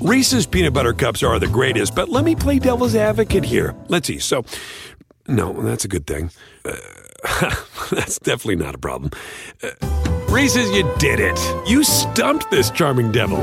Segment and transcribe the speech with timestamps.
[0.00, 3.74] Reese's peanut butter cups are the greatest, but let me play devil's advocate here.
[3.88, 4.20] Let's see.
[4.20, 4.44] So,
[5.26, 6.30] no, that's a good thing.
[6.64, 6.76] Uh,
[7.90, 9.10] that's definitely not a problem.
[9.60, 9.70] Uh,
[10.28, 11.36] Reese's, you did it.
[11.68, 13.38] You stumped this charming devil.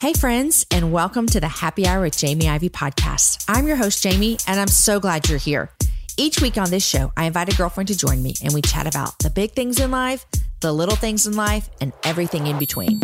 [0.00, 3.46] Hey, friends, and welcome to the Happy Hour with Jamie Ivey podcast.
[3.48, 5.70] I'm your host, Jamie, and I'm so glad you're here.
[6.18, 8.86] Each week on this show, I invite a girlfriend to join me and we chat
[8.86, 10.26] about the big things in life,
[10.60, 13.00] the little things in life, and everything in between.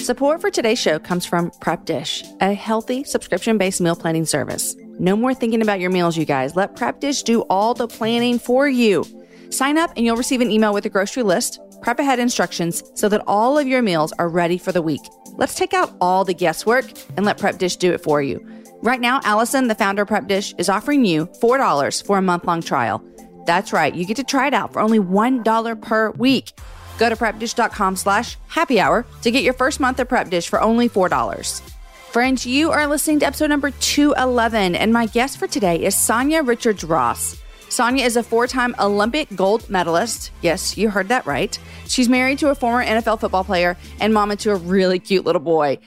[0.00, 4.74] Support for today's show comes from Prep Dish, a healthy subscription based meal planning service.
[4.98, 6.56] No more thinking about your meals, you guys.
[6.56, 9.04] Let Prep Dish do all the planning for you.
[9.50, 13.10] Sign up and you'll receive an email with a grocery list, prep ahead instructions so
[13.10, 15.02] that all of your meals are ready for the week.
[15.36, 16.86] Let's take out all the guesswork
[17.18, 18.44] and let Prep Dish do it for you.
[18.82, 22.46] Right now, Allison, the founder of Prep Dish, is offering you $4 for a month
[22.46, 23.04] long trial.
[23.44, 26.52] That's right, you get to try it out for only $1 per week.
[27.00, 30.60] Go to prepdish.com slash happy hour to get your first month of Prep Dish for
[30.60, 31.62] only $4.
[32.10, 36.46] Friends, you are listening to episode number 211, and my guest for today is Sanya
[36.46, 37.40] Richards Ross.
[37.70, 40.30] Sanya is a four time Olympic gold medalist.
[40.42, 41.58] Yes, you heard that right.
[41.86, 45.40] She's married to a former NFL football player and mama to a really cute little
[45.40, 45.78] boy.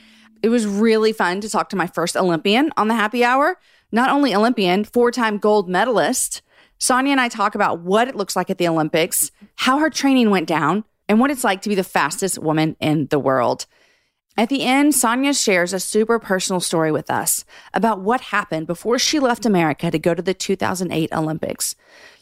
[0.42, 3.60] It was really fun to talk to my first Olympian on the happy hour.
[3.92, 6.42] Not only Olympian, four time gold medalist.
[6.80, 10.32] Sanya and I talk about what it looks like at the Olympics, how her training
[10.32, 13.66] went down, and what it's like to be the fastest woman in the world.
[14.36, 18.98] At the end, Sanya shares a super personal story with us about what happened before
[18.98, 21.76] she left America to go to the 2008 Olympics.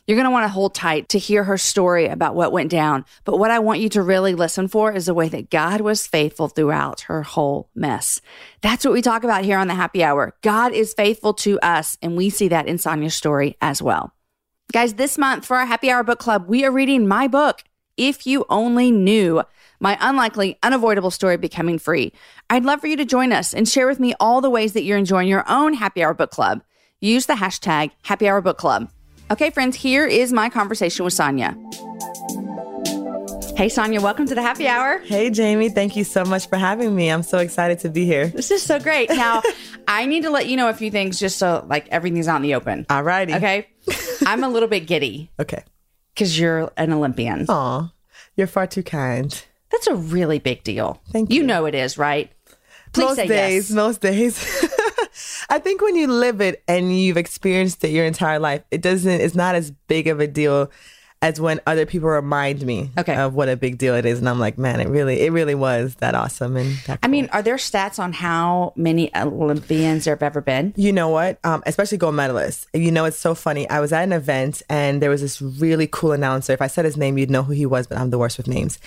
[0.06, 3.06] You're going to want to hold tight to hear her story about what went down.
[3.24, 6.08] But what I want you to really listen for is the way that God was
[6.08, 8.20] faithful throughout her whole mess.
[8.62, 10.36] That's what we talk about here on the happy hour.
[10.42, 14.14] God is faithful to us, and we see that in Sanya's story as well.
[14.74, 17.64] Guys, this month for our happy hour book club, we are reading my book,
[18.02, 19.44] If You Only Knew
[19.80, 22.12] my unlikely, unavoidable story becoming free.
[22.50, 24.82] I'd love for you to join us and share with me all the ways that
[24.84, 26.64] you're enjoying your own happy hour book club.
[27.00, 28.90] Use the hashtag happy hour book club.
[29.30, 31.54] Okay, friends, here is my conversation with Sanya.
[33.56, 34.98] Hey, Sanya, welcome to the happy hour.
[35.00, 35.70] Hey, Jamie.
[35.70, 37.10] Thank you so much for having me.
[37.10, 38.28] I'm so excited to be here.
[38.28, 39.10] This is so great.
[39.12, 39.44] Now,
[39.88, 42.42] I need to let you know a few things just so like everything's out in
[42.42, 42.88] the open.
[42.90, 43.36] All righty.
[43.36, 43.68] Okay.
[44.26, 45.64] I'm a little bit giddy Okay.
[46.16, 47.46] because you're an Olympian.
[47.50, 47.92] Aw,
[48.36, 49.44] you're far too kind.
[49.72, 51.02] That's a really big deal.
[51.12, 51.48] Thank You you.
[51.48, 52.32] know it is, right?
[52.94, 53.76] Please most say days, yes.
[53.76, 54.38] most days.
[55.50, 59.22] I think when you live it and you've experienced it your entire life, it doesn't.
[59.22, 60.70] It's not as big of a deal
[61.22, 63.16] as when other people remind me Okay.
[63.16, 65.54] of what a big deal it is, and I'm like, man, it really, it really
[65.56, 66.58] was that awesome.
[66.58, 70.74] And that I mean, are there stats on how many Olympians there have ever been?
[70.76, 71.38] You know what?
[71.44, 72.66] Um, especially gold medalists.
[72.74, 73.70] You know, it's so funny.
[73.70, 76.54] I was at an event and there was this really cool announcer.
[76.54, 78.48] If I said his name, you'd know who he was, but I'm the worst with
[78.48, 78.80] names.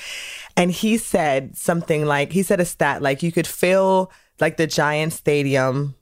[0.57, 4.67] And he said something like, he said a stat like you could fill like the
[4.67, 5.95] giant stadium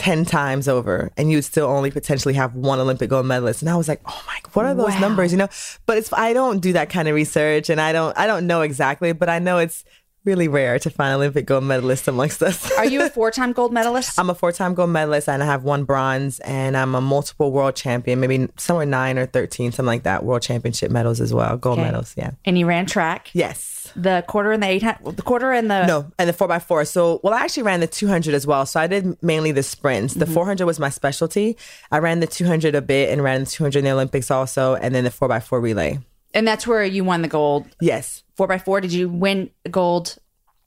[0.00, 3.60] 10 times over and you would still only potentially have one Olympic gold medalist.
[3.60, 5.00] And I was like, oh my, what are those Wow.
[5.00, 5.30] numbers?
[5.30, 5.48] You know,
[5.84, 8.62] but it's, I don't do that kind of research and I don't, I don't know
[8.62, 9.84] exactly, but I know it's
[10.24, 12.70] really rare to find Olympic gold medalists amongst us.
[12.72, 14.18] Are you a four time gold medalist?
[14.18, 17.76] I'm a four-time gold medalist, and I have one bronze, and I'm a multiple world
[17.76, 18.20] champion.
[18.20, 20.24] Maybe somewhere nine or thirteen, something like that.
[20.24, 21.86] World championship medals as well, gold Okay.
[21.86, 22.14] medals.
[22.16, 22.32] Yeah.
[22.44, 23.30] and you ran track.
[23.32, 23.92] Yes.
[23.96, 26.58] The quarter and the eight hundred, the quarter and the No, and the four by
[26.60, 26.84] four.
[26.84, 28.64] So, well, I actually ran the 200 as well.
[28.66, 30.14] So I did mainly the sprints.
[30.14, 30.20] Mm-hmm.
[30.20, 31.56] The 400 was my specialty.
[31.90, 34.94] I ran the 200 a bit and ran the 200 in the Olympics also, and
[34.94, 35.98] then the four by four relay.
[36.34, 37.66] And that's where you won the gold.
[37.80, 38.22] Yes.
[38.36, 38.80] Four by four.
[38.80, 40.16] Did you win gold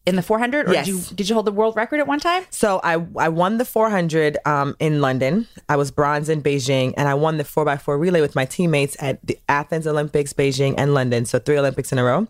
[0.06, 0.86] in the four hundred, or Yes.
[0.86, 2.44] did you did you hold the world record at one time?
[2.50, 5.48] So I I won the 400 um, in London.
[5.70, 9.26] I was bronze in Beijing, and I won the 4x4 relay with my teammates at
[9.26, 11.24] the Athens Olympics, Beijing, and London.
[11.24, 12.28] So three Olympics in a row.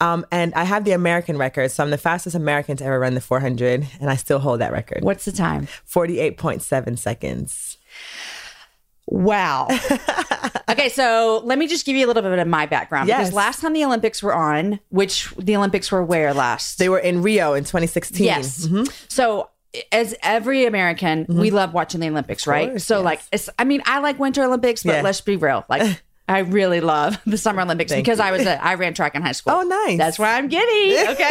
[0.00, 3.14] Um, and I have the American record, so I'm the fastest American to ever run
[3.14, 5.04] the 400, and I still hold that record.
[5.04, 5.68] What's the time?
[5.88, 7.78] 48.7 seconds.
[9.06, 9.68] Wow.
[10.68, 13.32] okay, so let me just give you a little bit of my background because Yes.
[13.34, 16.78] last time the Olympics were on, which the Olympics were where last?
[16.78, 18.24] They were in Rio in 2016.
[18.24, 18.68] Yes.
[19.08, 19.50] So
[19.90, 22.80] as every American, we love watching the Olympics, right?
[22.80, 23.04] so yes.
[23.04, 25.02] like it's I mean, I like winter Olympics, but Yeah.
[25.02, 25.64] let's be real.
[25.68, 28.24] Like I really love the Summer Olympics Thank because you.
[28.24, 29.52] I was a I ran track in high school.
[29.56, 29.98] Oh, nice.
[29.98, 30.96] That's why I'm giddy.
[31.14, 31.30] Okay.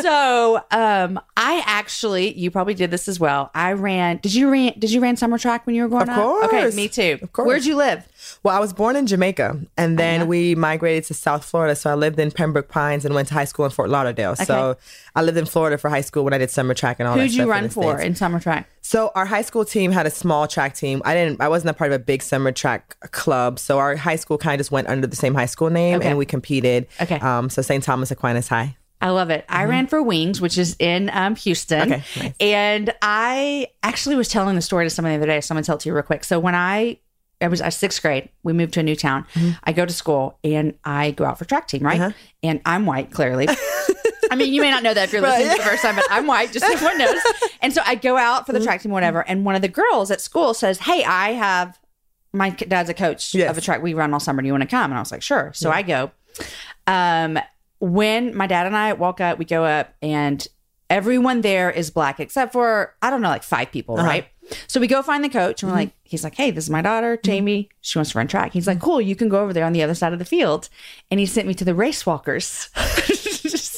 [0.00, 3.50] so um I actually you probably did this as well.
[3.54, 6.16] I ran did you ran did you ran summer track when you were growing Of
[6.18, 6.44] up?
[6.46, 7.18] Okay, me too.
[7.20, 7.46] Of course.
[7.46, 8.06] Where'd you live?
[8.42, 10.28] Well, I was born in Jamaica, and then Uh-huh.
[10.28, 11.74] we migrated to South Florida.
[11.76, 14.36] So I lived in Pembroke Pines and went to high school in Fort Lauderdale.
[14.36, 14.76] So
[15.14, 17.22] I lived in Florida for high school when I did summer track and all that
[17.22, 18.06] Who'd you run for States.
[18.06, 18.68] in summer track?
[18.82, 21.02] So our high school team had a small track team.
[21.04, 21.40] I didn't.
[21.40, 23.58] I wasn't a part of a big summer track club.
[23.58, 26.08] So our high school kind of just went under the same high school name, Okay.
[26.08, 26.86] and we competed.
[27.00, 27.16] Okay.
[27.20, 27.50] Um.
[27.50, 27.82] So St.
[27.82, 28.76] Thomas Aquinas High.
[29.02, 29.44] I love it.
[29.50, 31.90] I ran for Wings, which is in um, Houston.
[31.90, 32.18] Mm-hmm.
[32.18, 32.34] Okay, nice.
[32.40, 35.64] And I actually was telling the story to someone the other day, so I'm going
[35.64, 36.24] to tell it to you real quick.
[36.24, 36.98] So when I,
[37.40, 39.26] I was uh, sixth grade, we moved to a new town.
[39.34, 39.50] Mm-hmm.
[39.64, 42.04] I go to school and I go out for track team, Uh-huh.
[42.06, 42.14] right?
[42.42, 43.46] And I'm white, clearly.
[44.30, 46.04] I mean, you may not know that if you're listening to the first time, but
[46.10, 47.20] I'm white, just so everyone knows.
[47.60, 48.64] And so I go out for the Mm-hmm.
[48.66, 49.20] track team, whatever.
[49.28, 51.78] And one of the girls at school says, Hey, I have
[52.32, 53.50] my dad's a coach Yes.
[53.50, 54.42] of a track we run all summer.
[54.42, 54.90] Do you want to come?
[54.90, 55.52] And I was like, Sure.
[55.54, 56.10] So I go.
[56.86, 57.38] Um,
[57.78, 60.46] when my dad and I walk up, we go up, and
[60.88, 64.26] everyone there is black except for I don't know, like five people, right?
[64.68, 65.86] So we go find the coach, and we're mm-hmm.
[65.86, 67.26] like, he's like, hey, this is my daughter, mm-hmm.
[67.26, 67.68] Jamie.
[67.80, 68.52] She wants to run track.
[68.52, 68.84] He's like, mm-hmm.
[68.84, 70.68] cool, you can go over there on the other side of the field,
[71.10, 72.68] and he sent me to the race walkers.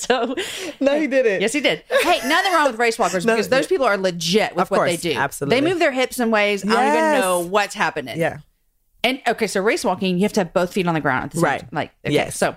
[0.09, 0.35] so
[0.81, 1.41] No, he did it.
[1.41, 1.83] Yes, he did.
[2.03, 4.85] Hey, nothing wrong with race walkers No, because those people are legit with Of what
[4.85, 5.13] they course, do.
[5.13, 5.61] absolutely.
[5.61, 7.21] They move their hips in ways I don't even Yes.
[7.23, 8.19] know what's happening.
[8.19, 8.39] Yeah.
[9.05, 11.31] And okay, so race walking, you have to have both feet on the ground at
[11.31, 11.61] the same Right.
[11.61, 11.69] time.
[11.73, 12.37] Like, okay, Yes.
[12.37, 12.57] so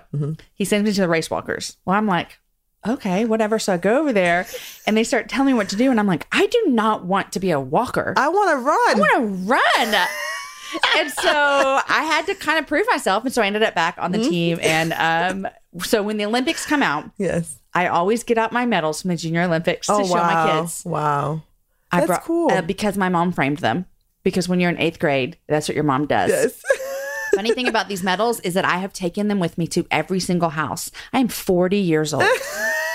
[0.54, 1.76] he sends me to the race walkers.
[1.84, 2.38] Well, I'm like,
[2.86, 3.58] okay, whatever.
[3.58, 4.46] So I go over there
[4.86, 5.90] and they start telling me what to do.
[5.90, 8.14] And I'm like, I do not want to be a walker.
[8.16, 8.78] I want to run.
[8.88, 10.06] I want to run.
[10.98, 13.24] and so I had to kind of prove myself.
[13.24, 14.30] And so I ended up back on the Mm-hmm.
[14.30, 14.58] team.
[14.62, 15.48] And um,
[15.82, 17.58] so when the Olympics come out, yes.
[17.74, 20.46] I always get out my medals from the Junior Olympics Oh to show wow.
[20.54, 20.82] my kids.
[20.84, 21.42] Wow.
[21.90, 22.50] I That's brought, cool.
[22.52, 23.86] uh, because my mom framed them.
[24.24, 26.30] Because when you're in eighth grade, that's what your mom does.
[26.30, 26.62] Yes.
[27.34, 30.20] Funny thing about these medals is that I have taken them with me to every
[30.20, 30.90] single house.
[31.12, 32.24] I am 40 years old.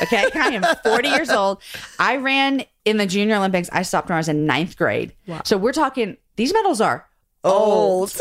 [0.01, 0.30] Okay.
[0.36, 1.62] I am 40 years old.
[1.98, 3.69] I ran in the Junior Olympics.
[3.72, 5.13] I stopped when I was in ninth grade.
[5.44, 7.07] So we're talking, these medals are
[7.44, 8.12] old.
[8.12, 8.18] Old.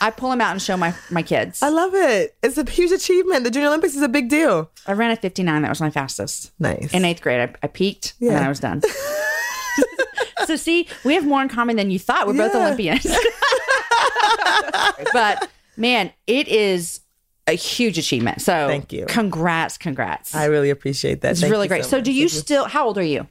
[0.00, 1.62] I pull them out and show my, my kids.
[1.62, 2.34] I love it.
[2.42, 3.44] It's a huge achievement.
[3.44, 4.70] The Junior Olympics is a big deal.
[4.86, 5.62] I ran at 59.
[5.62, 6.50] That was my fastest.
[6.58, 6.92] Nice.
[6.92, 8.82] In eighth grade, I, I peaked and then I was done.
[10.46, 12.26] so see, we have more in common than you thought.
[12.26, 13.06] We're both Olympians.
[15.12, 17.00] but man, it is
[17.46, 18.40] a huge achievement.
[18.42, 19.06] So Thank you.
[19.06, 20.34] Congrats, congrats.
[20.34, 21.32] I really appreciate that.
[21.32, 21.84] it's Thank really great.
[21.84, 22.04] So, much.
[22.04, 22.64] do you Thank still?
[22.66, 23.26] How old are you?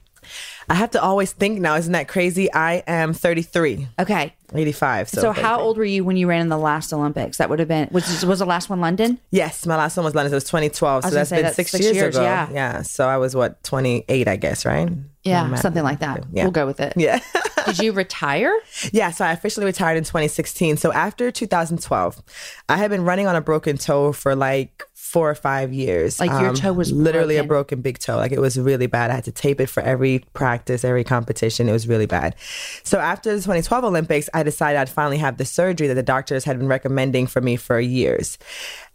[0.69, 1.75] I have to always think now.
[1.75, 2.51] Isn't that crazy?
[2.53, 4.33] I am 33, Okay.
[4.53, 5.09] 85.
[5.09, 7.37] So, So, how old were you when you ran in the last Olympics?
[7.37, 9.19] That would have been was was the last one London?
[9.31, 10.31] Yes, my last one was London.
[10.31, 10.91] So it was 2012.
[10.91, 12.23] I was So gonna that's say been that's six, six years, years, ago.
[12.23, 12.49] yeah.
[12.51, 12.81] Yeah.
[12.81, 14.89] So I was what 28, I guess, right?
[15.23, 16.25] Yeah, something like that.
[16.33, 16.43] Yeah.
[16.45, 16.93] We'll go with it.
[16.95, 17.19] Yeah.
[17.67, 18.51] Did you retire?
[18.91, 20.77] Yeah, so I officially retired in 2016.
[20.77, 22.23] So after 2012,
[22.67, 26.19] I had been running on a broken toe for like four or five years.
[26.19, 27.45] Um, Like your toe was literally broken?
[27.45, 28.15] a broken big toe.
[28.15, 29.11] Like it was really bad.
[29.11, 31.67] I had to tape it for every practice, every competition.
[31.67, 32.35] It was really bad.
[32.83, 36.45] So after the 2012 Olympics, I decided I'd finally have the surgery that the doctors
[36.45, 38.37] had been recommending for me for years.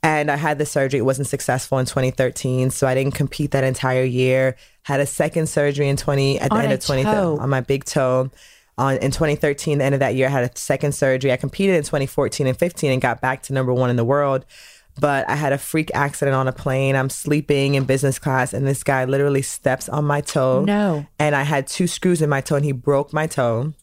[0.02, 1.00] And I had the surgery.
[1.00, 4.56] It wasn't successful in 2013, so I didn't compete that entire year.
[4.84, 7.84] Had a second surgery in 20 at the On end of 2013 on my big
[7.84, 8.30] toe.
[8.78, 11.32] On in 2013, the end of that year, I had a second surgery.
[11.32, 14.44] I competed in 2014 and 15 and got back to number one in the world.
[14.98, 16.96] But I had a freak accident on a plane.
[16.96, 20.64] I'm sleeping in business class, and this guy literally steps on my toe.
[20.64, 21.06] No.
[21.18, 23.74] And I had two screws in my toe, and he broke my toe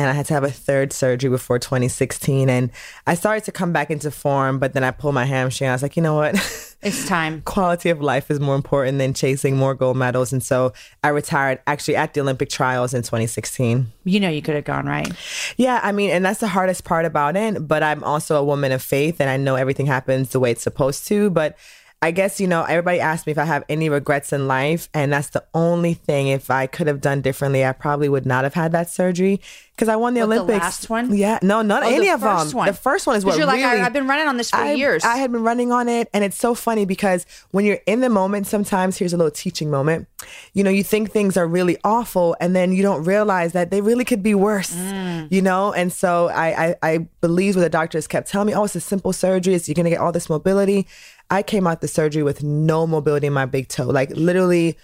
[0.00, 2.50] and I had to have a third surgery before 2016.
[2.50, 2.70] And
[3.06, 5.70] I started to come back into form, but then I pulled my hamstring.
[5.70, 6.36] I was like, you know what?
[6.82, 7.40] It's time.
[7.40, 10.32] Quality of life is more important than chasing more gold medals.
[10.32, 10.72] And so
[11.02, 13.90] I retired actually at the Olympic trials in 2016.
[14.04, 15.10] You know you could have gone right.
[15.56, 17.66] Yeah, I mean, and that's the hardest part about it.
[17.66, 20.62] But I'm also a woman of faith and I know everything happens the way it's
[20.62, 21.30] supposed to.
[21.30, 21.56] But
[22.02, 24.88] I guess, you know, everybody asked me if I have any regrets in life.
[24.92, 28.44] And that's the only thing, if I could have done differently, I probably would not
[28.44, 29.40] have had that surgery
[29.74, 30.62] because I won the What, the Olympics.
[30.62, 31.14] last one?
[31.16, 32.58] Yeah, no, not Oh, the any of first them.
[32.58, 32.66] one.
[32.66, 33.80] The first one is what you're like, really.
[33.80, 35.04] I, I've been running on this for I, years.
[35.04, 38.08] I had been running on it, and it's so funny because when you're in the
[38.08, 40.06] moment, sometimes here's a little teaching moment.
[40.54, 43.80] You know, you think things are really awful, and then you don't realize that they
[43.82, 44.74] really could be worse.
[44.74, 45.28] Mm.
[45.30, 48.54] You know, and so I, I I believe what the doctors kept telling me.
[48.54, 49.54] Oh, it's a simple surgery.
[49.54, 50.86] It's, you're gonna get all this mobility.
[51.30, 54.76] I came out the surgery with no mobility in my big toe, like literally.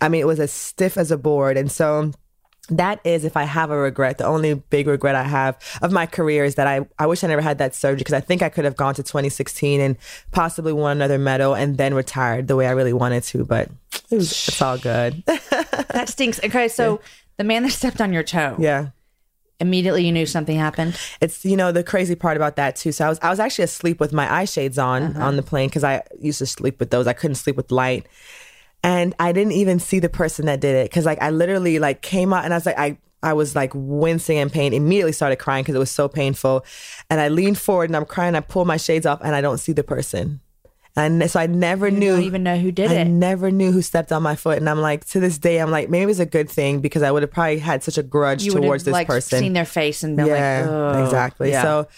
[0.00, 2.12] I mean, it was as stiff as a board, and so
[2.70, 4.18] that is if I have a regret.
[4.18, 7.28] The only big regret I have of my career is that I, I wish I
[7.28, 9.96] never had that surgery because I think I could have gone to 2016 and
[10.30, 13.44] possibly won another medal and then retired the way I really wanted to.
[13.44, 13.70] But
[14.10, 15.22] it was, it's all good.
[15.26, 16.40] that stinks.
[16.42, 17.00] Okay, so
[17.36, 18.88] the man that stepped on your toe, yeah.
[19.60, 20.98] Immediately you knew something happened.
[21.20, 22.92] It's you know the crazy part about that too.
[22.92, 25.24] So I was I was actually asleep with my eye shades on Uh-huh.
[25.26, 27.06] on the plane because I used to sleep with those.
[27.06, 28.06] I couldn't sleep with light,
[28.82, 32.00] and I didn't even see the person that did it because like I literally like
[32.02, 32.98] came out and I was like I.
[33.22, 36.64] I was like wincing in pain, immediately started crying because it was so painful.
[37.10, 38.34] And I leaned forward and I'm crying.
[38.34, 40.40] I pull my shades off and I don't see the person.
[40.96, 42.16] And so I never knew.
[42.16, 43.00] don't even know who did I it.
[43.00, 44.58] I never knew who stepped on my foot.
[44.58, 47.02] And I'm like, to this day, I'm like, maybe it was a good thing because
[47.02, 49.38] I would have probably had such a grudge You towards this like person.
[49.38, 51.50] seen their face and been yeah, like, "Ugh." exactly.
[51.50, 51.62] Yeah.
[51.62, 51.88] So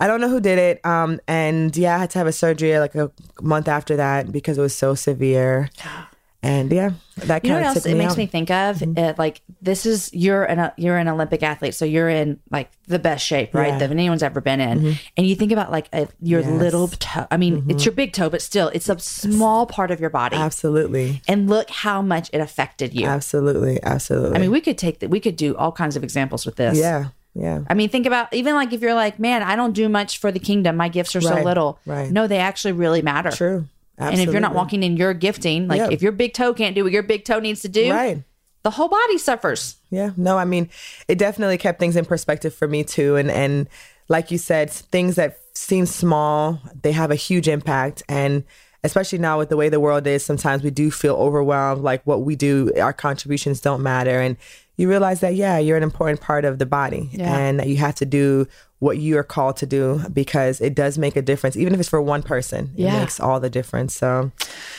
[0.00, 0.84] I don't know who did it.
[0.84, 4.58] Um, and yeah, I had to have a surgery like a month after that because
[4.58, 5.70] it was so severe.
[6.42, 8.16] And yeah, that You know kind what of else it me makes out.
[8.18, 8.76] me think of?
[8.78, 8.98] Mm-hmm.
[8.98, 12.98] It, like this is you're an you're an Olympic athlete, so you're in like the
[12.98, 13.66] best shape, right?
[13.66, 13.70] Yeah.
[13.72, 13.78] Mm-hmm.
[13.80, 14.94] That anyone's ever been in.
[15.18, 16.48] And you think about like a, your Yes.
[16.48, 16.58] Mm-hmm.
[16.58, 17.26] little toe.
[17.30, 20.36] I mean, it's your big toe, but still, it's a small part of your body.
[20.36, 21.20] Absolutely.
[21.28, 23.06] And look how much it affected you.
[23.06, 23.78] Absolutely.
[23.82, 24.36] Absolutely.
[24.36, 25.10] I mean, we could take that.
[25.10, 26.78] We could do all kinds of examples with this.
[26.78, 27.08] yeah.
[27.34, 27.60] Yeah.
[27.68, 30.32] I mean, think about even like if you're like, man, I don't do much for
[30.32, 30.76] the kingdom.
[30.76, 31.78] My gifts are so little.
[31.86, 32.10] right.
[32.10, 33.30] No, they actually really matter.
[33.30, 33.66] True.
[34.00, 34.56] And if you're not Absolutely.
[34.56, 35.88] walking in your gifting, like Yeah.
[35.90, 38.22] if your big toe can't do what your big toe needs to do, Right.
[38.62, 39.76] the whole body suffers.
[39.90, 40.68] Yeah, no, I mean,
[41.08, 43.16] it definitely kept things in perspective for me too.
[43.16, 43.68] And and
[44.08, 48.02] like you said, things that seem small, they have a huge impact.
[48.08, 48.44] And
[48.82, 51.82] especially now with the way the world is, sometimes we do feel overwhelmed.
[51.82, 54.20] Like what we do, our contributions don't matter.
[54.20, 54.36] And
[54.80, 57.36] you realize that yeah, you're an important part of the body, Yeah.
[57.36, 58.46] and that you have to do
[58.78, 61.88] what you are called to do because it does make a difference, even if it's
[61.88, 62.70] for one person.
[62.76, 62.96] Yeah.
[62.96, 63.94] It makes all the difference.
[63.94, 64.32] So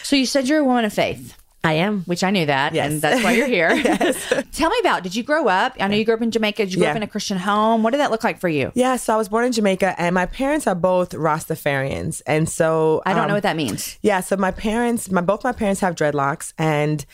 [0.03, 1.37] So you said you're a woman of faith.
[1.63, 2.01] I am.
[2.05, 2.91] which I knew that, Yes.
[2.91, 3.69] and that's why you're here.
[4.51, 5.03] Tell me about.
[5.03, 5.75] Did you grow up?
[5.79, 6.63] I know you grew up in Jamaica.
[6.65, 7.83] Did you grow up in a Christian home?
[7.83, 8.71] What did that look like for you?
[8.73, 13.03] Yeah, so I was born in Jamaica, and my parents are both Rastafarians, and so
[13.05, 13.99] I don't know um, what that means.
[14.01, 17.05] Yeah, so my parents, my both my parents have dreadlocks, and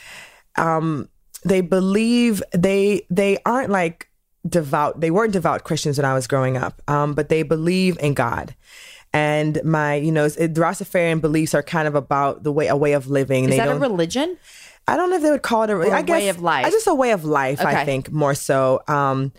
[0.56, 1.10] um,
[1.44, 4.10] they believe they they aren't like
[4.48, 5.00] devout.
[5.00, 8.56] They weren't devout Christians when I was growing up, um, but they believe in God.
[9.14, 12.76] And my, you know, it, the Rastafarian beliefs are kind of about the way a
[12.76, 13.46] way of living.
[13.46, 14.38] Is they that a religion?
[14.88, 16.66] I don't know if they would call it a, I guess, way of life?
[16.66, 17.60] I just a way of life.
[17.60, 17.70] Okay.
[17.70, 18.82] I think more so.
[18.88, 19.34] Um,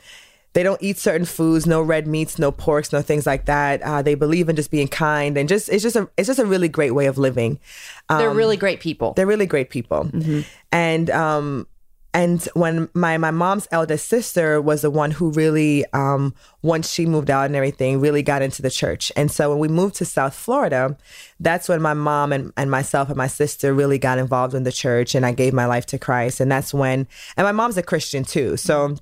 [0.54, 3.80] they don't eat certain foods, no red meats, no porks, no things like that.
[3.82, 6.46] Uh, they believe in just being kind and just it's just a it's just a
[6.46, 7.60] really great way of living.
[8.08, 9.12] They're really great people.
[9.12, 10.04] They're really great people.
[10.04, 10.40] Mm-hmm.
[10.72, 11.66] And um
[12.14, 17.06] and when my my mom's eldest sister was the one who really um once she
[17.06, 19.12] moved out and everything really got into the church.
[19.14, 20.96] And so when we moved to South Florida,
[21.38, 24.72] that's when my mom and, and myself and my sister really got involved in the
[24.72, 26.40] church and I gave my life to Christ.
[26.40, 28.56] And that's when and my mom's a Christian too.
[28.56, 28.96] So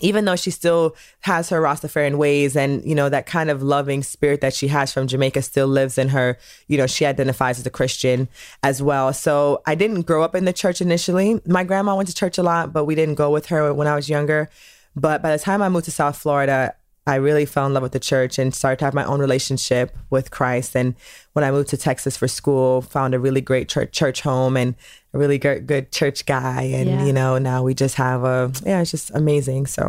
[0.00, 4.02] even though she still has her Rastafarian ways and you know that kind of loving
[4.02, 6.36] spirit that she has from Jamaica still lives in her,
[6.66, 8.28] you know, she identifies as a Christian
[8.62, 9.12] as well.
[9.12, 11.40] So I didn't grow up in the church initially.
[11.46, 13.94] My grandma went to church a lot, but we didn't go with her when I
[13.94, 14.48] was younger.
[14.96, 16.74] But by the time I moved to South Florida,
[17.06, 19.96] I really fell in love with the church and started to have my own relationship
[20.10, 20.76] with Christ.
[20.76, 20.94] And
[21.32, 24.74] when I moved to Texas for school, found a really great church church home and
[25.14, 26.62] a really good good church guy.
[26.78, 27.04] And Yeah.
[27.06, 29.64] you know, now we just have a yeah, it's just amazing.
[29.68, 29.82] So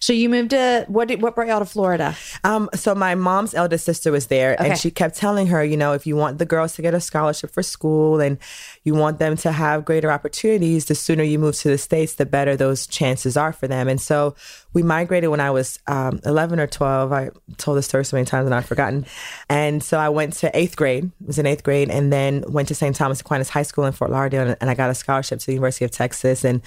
[0.00, 1.08] so you moved to what?
[1.08, 2.14] Did, what brought y'all to Florida?
[2.42, 4.70] um, so my mom's eldest sister was there, Okay.
[4.70, 7.00] and she kept telling her, you know, if you want the girls to get a
[7.00, 8.38] scholarship for school and
[8.84, 12.26] you want them to have greater opportunities, the sooner you move to the states, the
[12.26, 13.86] better those chances are for them.
[13.88, 14.34] And so
[14.72, 17.12] we migrated when I was um, 11 or 12.
[17.12, 19.06] I told this story so many times and I've forgotten.
[19.48, 22.74] And so I went to eighth grade, was in eighth grade, and then went to
[22.74, 22.94] St.
[22.96, 25.52] Thomas Aquinas High School in Fort Lauderdale, and, and I got a scholarship to the
[25.52, 26.44] University of Texas.
[26.44, 26.60] And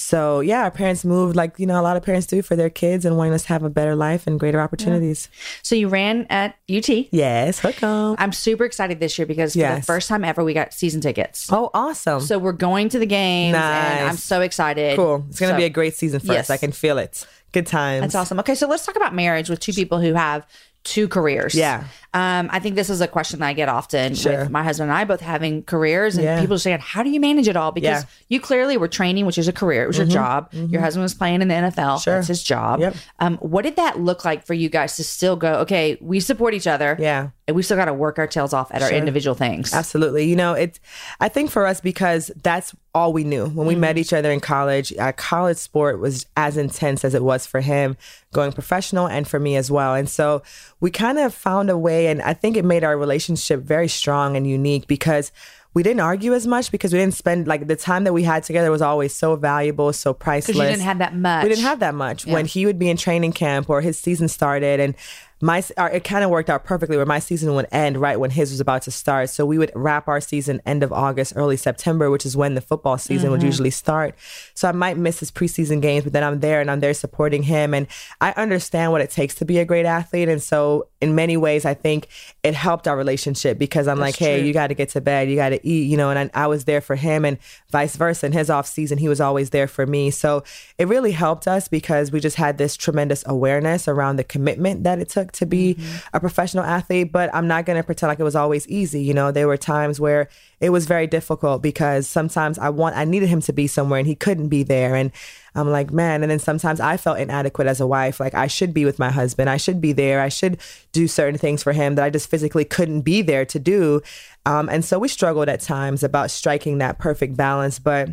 [0.00, 2.70] so, yeah, our parents moved like, you know, a lot of parents do for their
[2.70, 5.28] kids and wanting us to have a better life and greater opportunities.
[5.62, 6.88] So you ran at UT.
[7.10, 8.14] Yes, hook 'em.
[8.18, 11.48] I'm super excited this year because for the first time ever, we got season tickets.
[11.52, 12.20] Oh, awesome.
[12.20, 14.10] So we're going to the games, and Nice.
[14.10, 14.96] I'm so excited.
[14.96, 15.24] cool.
[15.28, 16.48] It's going to So- be a great season for Yes.
[16.48, 16.50] us.
[16.50, 17.26] I can feel it.
[17.52, 18.02] Good times.
[18.02, 18.38] That's awesome.
[18.40, 20.46] Okay, so let's talk about marriage with two people who have
[20.88, 21.54] two careers.
[21.54, 21.84] Yeah.
[22.14, 24.40] Um, I think this is a question that I get often Sure.
[24.40, 26.40] with my husband and I both having careers and Yeah.
[26.40, 27.70] people saying, How do you manage it all?
[27.70, 27.98] Because Yeah.
[27.98, 28.24] Mm-hmm.
[28.30, 30.48] you clearly were training, which is a career, it was your job.
[30.52, 31.98] Your husband was playing in the NFL.
[32.02, 32.14] Sure.
[32.14, 32.80] That's his job.
[32.80, 32.94] Yep.
[33.20, 36.54] Um, what did that look like for you guys to still go, okay, we support
[36.54, 36.96] each other.
[36.98, 37.28] Yeah.
[37.46, 39.72] And we still got to work our tails off at our individual things.
[39.74, 40.24] Absolutely.
[40.24, 40.80] You know, it's,
[41.20, 43.98] I think for us, because that's all we knew when we met Mm-hmm.
[43.98, 47.96] each other in college, uh, college sport was as intense as it was for him
[48.32, 49.94] going professional and for me as well.
[49.94, 50.42] And so
[50.80, 54.36] we kind of found a way, and I think it made our relationship very strong
[54.36, 55.32] and unique because
[55.74, 58.42] we didn't argue as much because we didn't spend like the time that we had
[58.42, 60.56] together was always so valuable, so priceless.
[60.56, 61.42] Because you didn't have that much.
[61.44, 64.28] We didn't have that much when he would be in training camp or his season
[64.28, 64.94] started and
[65.40, 68.50] my it kind of worked out perfectly where my season would end right when his
[68.50, 69.30] was about to start.
[69.30, 72.60] So we would wrap our season end of august early september which is when the
[72.60, 73.46] football season would mm-hmm.
[73.46, 74.14] usually start.
[74.54, 77.44] So i might miss his preseason games but then i'm there and i'm there supporting
[77.44, 77.86] him and
[78.20, 81.64] i understand what it takes to be a great athlete and so in many ways
[81.64, 82.08] i think
[82.42, 84.46] it helped our relationship because i'm like hey true.
[84.46, 86.46] you got to get to bed you got to eat you know and I, I
[86.46, 87.38] was there for him and
[87.70, 88.26] vice versa.
[88.26, 90.10] In his off season he was always there for me.
[90.10, 90.42] So
[90.76, 94.98] it really helped us because we just had this tremendous awareness around the commitment that
[94.98, 96.16] it took took to be mm-hmm.
[96.16, 99.02] a professional athlete, but I'm not going to pretend like it was always easy.
[99.02, 100.28] You know, there were times where
[100.60, 104.06] it was very difficult because sometimes I want I needed him to be somewhere and
[104.06, 105.12] he couldn't be there and
[105.54, 108.20] I'm like, man, and then sometimes I felt inadequate as a wife.
[108.20, 109.50] Like I should be with my husband.
[109.50, 110.20] I should be there.
[110.20, 110.58] I should
[110.92, 114.00] do certain things for him that I just physically couldn't be there to do.
[114.46, 118.10] Um, and so we struggled at times about striking that perfect balance, but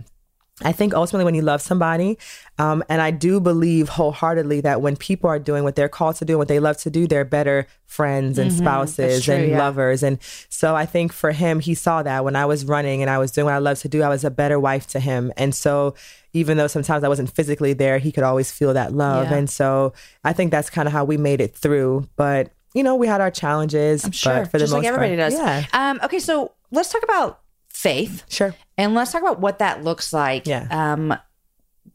[0.63, 2.17] I think ultimately when you love somebody,
[2.57, 6.25] um, and I do believe wholeheartedly that when people are doing what they're called to
[6.25, 8.59] do, what they love to do, they're better friends and mm-hmm.
[8.59, 9.57] spouses true, and yeah.
[9.57, 10.01] lovers.
[10.01, 13.17] And so I think for him, he saw that when I was running and I
[13.17, 15.33] was doing what I love to do, I was a better wife to him.
[15.35, 15.93] And so
[16.31, 19.31] even though sometimes I wasn't physically there, he could always feel that love.
[19.31, 19.37] Yeah.
[19.37, 19.91] And so
[20.23, 22.07] I think that's kind of how we made it through.
[22.15, 24.05] But you know, we had our challenges.
[24.05, 25.31] I'm sure, for the just most like everybody part.
[25.31, 25.39] does.
[25.39, 25.65] Yeah.
[25.73, 27.41] Um, okay, so let's talk about
[27.75, 28.23] faith.
[28.29, 28.55] Sure.
[28.77, 30.47] And let's talk about what that looks like.
[30.47, 30.67] Yeah.
[30.71, 31.13] Um,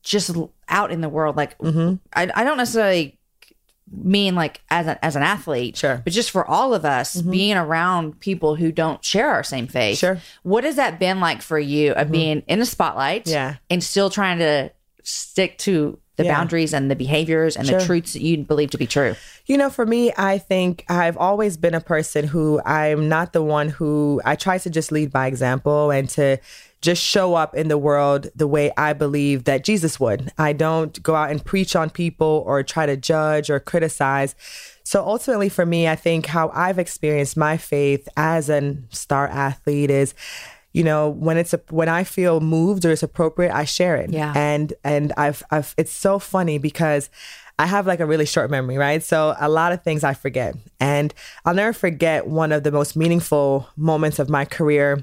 [0.02, 0.30] just
[0.68, 1.96] out in the world, like mm-hmm.
[2.12, 3.18] I, I don't necessarily
[3.90, 7.30] mean like as an as an athlete, sure, but just for all of us mm-hmm.
[7.30, 9.98] being around people who don't share our same faith.
[9.98, 10.18] Sure.
[10.42, 12.12] What has that been like for you of mm-hmm.
[12.12, 13.26] being in the spotlight?
[13.26, 13.56] Yeah.
[13.68, 14.70] And still trying to
[15.02, 16.36] stick to the yeah.
[16.36, 17.78] boundaries and the behaviors and sure.
[17.78, 19.16] the truths that you believe to be true?
[19.46, 23.42] You know, for me, I think I've always been a person who I'm not the
[23.42, 26.38] one who I try to just lead by example and to
[26.80, 30.32] just show up in the world the way I believe that Jesus would.
[30.38, 34.34] I don't go out and preach on people or try to judge or criticize.
[34.82, 39.90] So ultimately, for me, I think how I've experienced my faith as a star athlete
[39.90, 40.14] is
[40.72, 44.10] you know when it's a, when i feel moved or it's appropriate i share it
[44.10, 47.10] yeah and and i've i've it's so funny because
[47.60, 49.02] I have like a really short memory, right?
[49.02, 50.54] So a lot of things I forget.
[50.80, 51.12] And
[51.44, 55.02] I'll never forget one of the most meaningful moments of my career.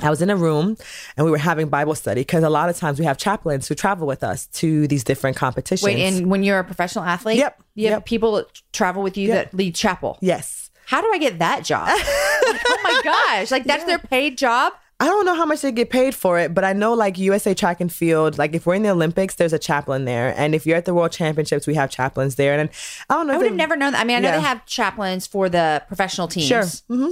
[0.00, 0.78] I was in a room
[1.18, 3.74] and we were having Bible study because a lot of times we have chaplains who
[3.74, 5.84] travel with us to these different competitions.
[5.84, 8.06] Wait, and when you're a professional athlete, yep, you yep.
[8.06, 9.50] people travel with you yep.
[9.50, 10.16] that lead chapel.
[10.22, 10.70] Yes.
[10.86, 11.88] How do I get that job?
[11.92, 13.86] oh my gosh, like that's yeah.
[13.86, 14.72] their paid job?
[15.00, 17.54] I don't know how much they get paid for it, but I know like USA
[17.54, 20.66] Track and Field, like if we're in the Olympics, there's a chaplain there, and if
[20.66, 22.58] you're at the World Championships, we have chaplains there.
[22.58, 22.68] And
[23.08, 23.34] I don't know.
[23.34, 24.02] I would have never known that.
[24.02, 24.36] I mean, I know yeah.
[24.36, 26.46] they have chaplains for the professional teams.
[26.46, 26.62] Sure.
[26.62, 27.10] Mm-hmm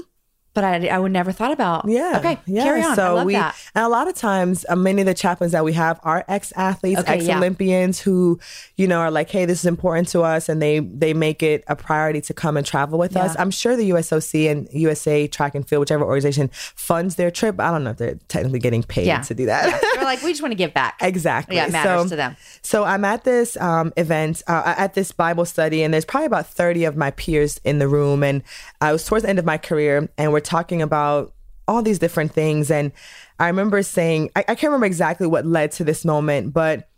[0.59, 1.89] but I, I would never thought about.
[1.89, 2.17] Yeah.
[2.19, 2.37] Okay.
[2.47, 2.65] Yeah.
[2.65, 2.97] Carry on.
[2.97, 3.55] So I love we, that.
[3.77, 6.53] And a lot of times, uh, many of the chaplains that we have are ex
[6.57, 8.05] athletes, okay, ex Olympians yeah.
[8.05, 8.41] who,
[8.77, 10.49] you know, are like, hey, this is important to us.
[10.49, 13.23] And they, they make it a priority to come and travel with yeah.
[13.23, 13.37] us.
[13.39, 17.61] I'm sure the USOC and USA Track and Field, whichever organization funds their trip.
[17.61, 19.21] I don't know if they're technically getting paid yeah.
[19.21, 19.81] to do that.
[19.95, 20.97] They're like, we just want to give back.
[21.01, 21.55] exactly.
[21.55, 22.37] Yeah, it matters so, to them.
[22.63, 26.49] So I'm at this um, event, uh, at this Bible study, and there's probably about
[26.49, 28.25] 30 of my peers in the room.
[28.25, 28.43] And
[28.81, 31.35] I was towards the end of my career, and we're talking about
[31.69, 32.71] all these different things.
[32.71, 32.91] And
[33.39, 36.89] I remember saying, I, I can't remember exactly what led to this moment, but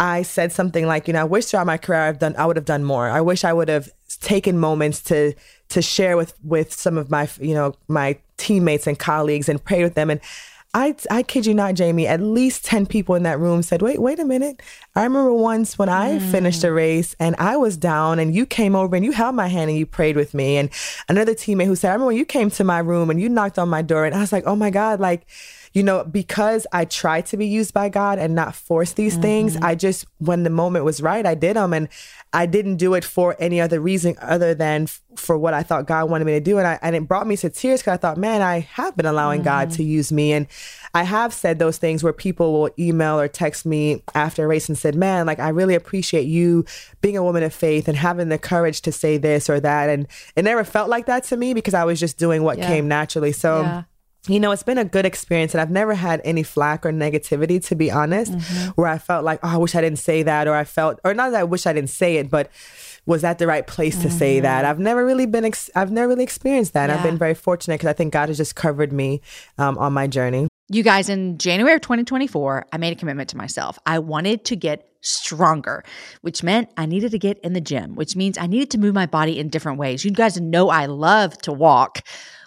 [0.00, 2.56] I said something like, you know, I wish throughout my career I've done, I would
[2.56, 3.08] have done more.
[3.08, 3.88] I wish I would have
[4.20, 5.34] taken moments to
[5.68, 9.82] to share with with some of my, you know, my teammates and colleagues and pray
[9.82, 10.10] with them.
[10.10, 10.20] And
[10.74, 14.00] I, I kid you not, Jamie, at least 10 people in that room said, wait,
[14.00, 14.62] wait a minute.
[14.94, 16.30] I remember once when I mm.
[16.30, 19.48] finished a race and I was down and you came over and you held my
[19.48, 20.56] hand and you prayed with me.
[20.56, 20.70] And
[21.10, 23.58] another teammate who said, I remember when you came to my room and you knocked
[23.58, 25.26] on my door and I was like, oh my God, like,
[25.72, 29.22] you know, because I tried to be used by God and not force these mm-hmm.
[29.22, 31.72] things, I just, when the moment was right, I did them.
[31.72, 31.88] And
[32.34, 35.86] I didn't do it for any other reason other than f- for what I thought
[35.86, 36.58] God wanted me to do.
[36.58, 39.06] And, I, and it brought me to tears because I thought, man, I have been
[39.06, 39.46] allowing mm-hmm.
[39.46, 40.32] God to use me.
[40.32, 40.46] And
[40.94, 44.68] I have said those things where people will email or text me after a race
[44.68, 46.66] and said, man, like, I really appreciate you
[47.00, 49.88] being a woman of faith and having the courage to say this or that.
[49.88, 50.06] And
[50.36, 52.66] it never felt like that to me because I was just doing what yeah.
[52.66, 53.32] came naturally.
[53.32, 53.82] So, yeah
[54.28, 57.64] you know, it's been a good experience and I've never had any flack or negativity,
[57.66, 58.70] to be honest, mm-hmm.
[58.70, 61.12] where I felt like, oh, I wish I didn't say that, or I felt, or
[61.12, 62.48] not that I wish I didn't say it, but
[63.04, 64.18] was that the right place to mm-hmm.
[64.18, 64.62] say that?
[64.62, 64.70] Mm-hmm.
[64.70, 66.88] I've never really been, ex- I've never really experienced that.
[66.88, 66.96] Yeah.
[66.96, 69.20] I've been very fortunate because I think God has just covered me
[69.58, 70.46] um, on my journey.
[70.68, 73.78] You guys, in January of 2024, I made a commitment to myself.
[73.86, 75.82] I wanted to get stronger,
[76.20, 78.94] which meant I needed to get in the gym, which means I needed to move
[78.94, 80.04] my body in different ways.
[80.04, 82.02] You guys know I love to walk.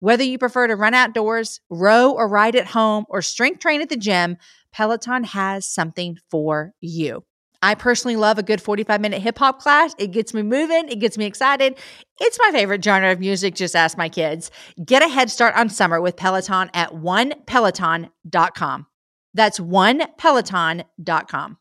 [0.00, 3.90] Whether you prefer to run outdoors, row or ride at home, or strength train at
[3.90, 4.38] the gym,
[4.72, 7.22] Peloton has something for you.
[7.62, 9.94] I personally love a good 45 minute hip hop class.
[9.98, 11.76] It gets me moving, it gets me excited.
[12.18, 14.50] It's my favorite genre of music, just ask my kids.
[14.82, 18.86] Get a head start on summer with Peloton at onepeloton.com.
[19.34, 21.56] That's onepeloton.com.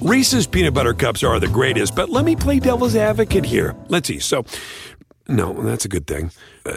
[0.00, 3.74] Reese's peanut butter cups are the greatest, but let me play devil's advocate here.
[3.88, 4.20] Let's see.
[4.20, 4.44] So,
[5.26, 6.30] no, that's a good thing.
[6.64, 6.76] Uh,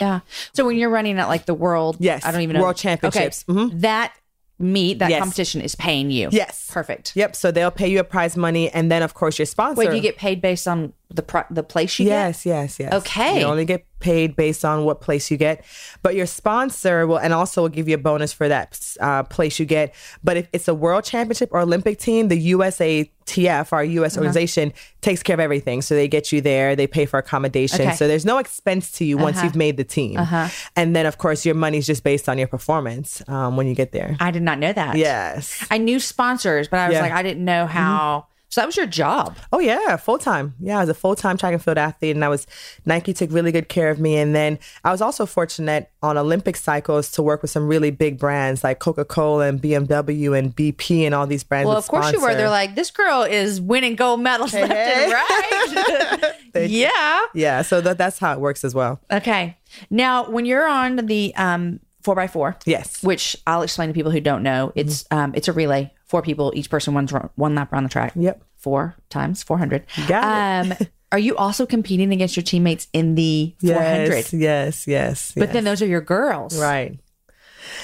[0.00, 0.20] Yeah.
[0.52, 3.44] So when you're running at like the world, Yes, I don't even know World Championships.
[3.48, 3.58] Okay.
[3.58, 3.80] Mhm.
[3.80, 4.14] That
[4.58, 5.18] meet, that Yes.
[5.20, 6.28] competition is paying you.
[6.32, 6.68] Yes.
[6.72, 7.12] Perfect.
[7.14, 7.36] Yep.
[7.36, 9.78] So they'll pay you a prize money, and then of course your sponsor.
[9.78, 12.10] Wait, do you get paid based on the pri- the place you get.
[12.26, 12.92] yes, yes, yes.
[12.92, 13.40] Okay.
[13.40, 15.64] You only get paid based on what place you get,
[16.02, 19.58] but your sponsor will, and also will give you a bonus for that uh, place
[19.58, 19.94] you get.
[20.24, 24.16] But if it's a world championship or Olympic team, the USATF, our U.S.
[24.16, 24.20] Uh-huh.
[24.24, 25.80] organization, takes care of everything.
[25.82, 27.80] So they get you there, they pay for accommodation.
[27.82, 27.94] Okay.
[27.94, 29.46] So there's no expense to you once Uh-huh.
[29.46, 30.18] you've made the team.
[30.18, 30.48] Uh-huh.
[30.74, 33.92] And then, of course, your money's just based on your performance um, when you get
[33.92, 34.16] there.
[34.20, 34.96] I did not know that.
[34.96, 35.64] yes.
[35.70, 37.02] I knew sponsors, but I was Yeah.
[37.02, 37.10] Mm-hmm.
[37.14, 38.26] like, I didn't know how.
[38.48, 39.36] So that was your job.
[39.52, 40.54] Oh yeah, full time.
[40.60, 42.46] Yeah, I was a full time track and field athlete, and I was
[42.86, 44.16] Nike took really good care of me.
[44.16, 48.18] And then I was also fortunate on Olympic cycles to work with some really big
[48.18, 51.66] brands like Coca Cola and BMW and BP and all these brands.
[51.68, 52.34] Well, of course you were.
[52.34, 56.34] They're like, this girl is winning gold medals left and right.
[56.70, 57.20] Yeah.
[57.34, 57.62] yeah.
[57.62, 59.00] So that that's how it works as well.
[59.10, 59.58] Okay.
[59.90, 63.02] Now, when you're on the um, four x four, Yes.
[63.02, 65.92] which I'll explain to people who don't know, it's um, it's a relay.
[66.06, 68.12] Four people, each person runs one lap around the track.
[68.14, 68.42] Yep.
[68.56, 69.84] Four times four hundred.
[70.08, 70.74] got Um,
[71.12, 74.32] are you also competing against your teammates in the four hundred?
[74.32, 74.32] Yes.
[74.32, 74.86] Yes.
[74.86, 75.32] Yes.
[75.36, 76.98] But then those are your girls, right.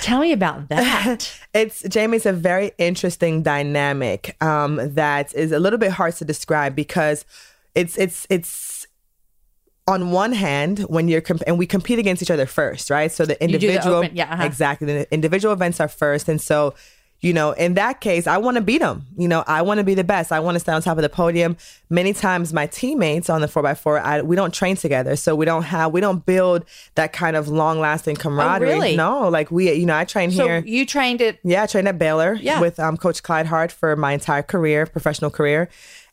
[0.00, 1.38] Tell me about that.
[1.54, 2.16] It's Jamie.
[2.16, 7.26] It's a very interesting dynamic um, that is a little bit hard to describe because
[7.74, 8.86] it's it's it's
[9.86, 13.12] on one hand when you're comp- and we compete against each other first, right?
[13.12, 14.44] So the do the individual, open- yeah, uh-huh.
[14.44, 14.86] exactly.
[14.86, 16.74] The individual events are first, and so
[17.22, 19.06] you know, in that case, I want to beat them.
[19.16, 20.32] You know, I want to be the best.
[20.32, 21.56] I want to stand on top of the podium.
[21.88, 25.46] Many times, my teammates on the four x four, we don't train together, so we
[25.46, 26.64] don't have we don't build
[26.96, 28.70] that kind of long lasting camaraderie.
[28.70, 28.96] Oh, really?
[28.96, 30.62] No, like we, you know, I train so here.
[30.66, 32.60] you trained at Yeah, I trained at Baylor Yeah.
[32.60, 35.68] with um, Coach Clyde Hart for my entire career, professional career.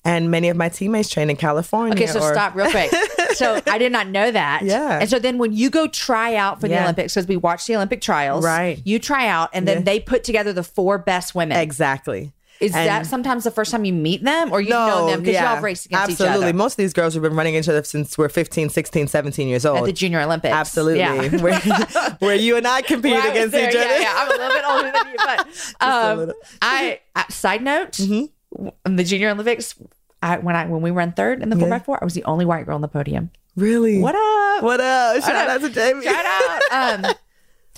[0.05, 1.93] And many of my teammates train in California.
[1.93, 2.89] Okay, so or- stop real quick.
[3.35, 4.61] so I did not know that.
[4.63, 4.99] Yeah.
[4.99, 7.75] And so then when you go try out for the Olympics, because we watch the
[7.75, 8.81] Olympic trials, Right.
[8.85, 9.83] You try out, and then Yeah.
[9.83, 11.57] they put together the four best women.
[11.57, 12.31] Exactly.
[12.59, 15.35] Is And- that sometimes the first time you meet them, or you know them because
[15.35, 16.13] y'all have raced against absolutely.
[16.13, 16.57] each other Absolutely.
[16.57, 19.65] Most of these girls have been running each other since we're 15, 16, 17 years
[19.65, 19.77] old.
[19.77, 20.53] at the Junior Olympics?
[20.53, 20.99] Absolutely.
[20.99, 21.29] Yeah.
[21.41, 21.57] Where,
[22.19, 24.01] where you and I competed Well, against there, each yeah, other.
[24.01, 25.47] Yeah, I'm a little bit older than you, but
[25.79, 26.33] um.
[26.61, 26.99] I.
[27.15, 28.95] Uh, side note: Mm-hmm.
[28.97, 29.75] the Junior Olympics,
[30.21, 32.23] I, when I when we run third in the four x four, I was the
[32.25, 33.31] only white girl on the podium.
[33.55, 33.99] Really?
[33.99, 34.63] What up?
[34.63, 35.23] What up?
[35.23, 36.03] Shout out to Jamie.
[36.03, 36.61] Shout out.
[36.71, 37.13] Um,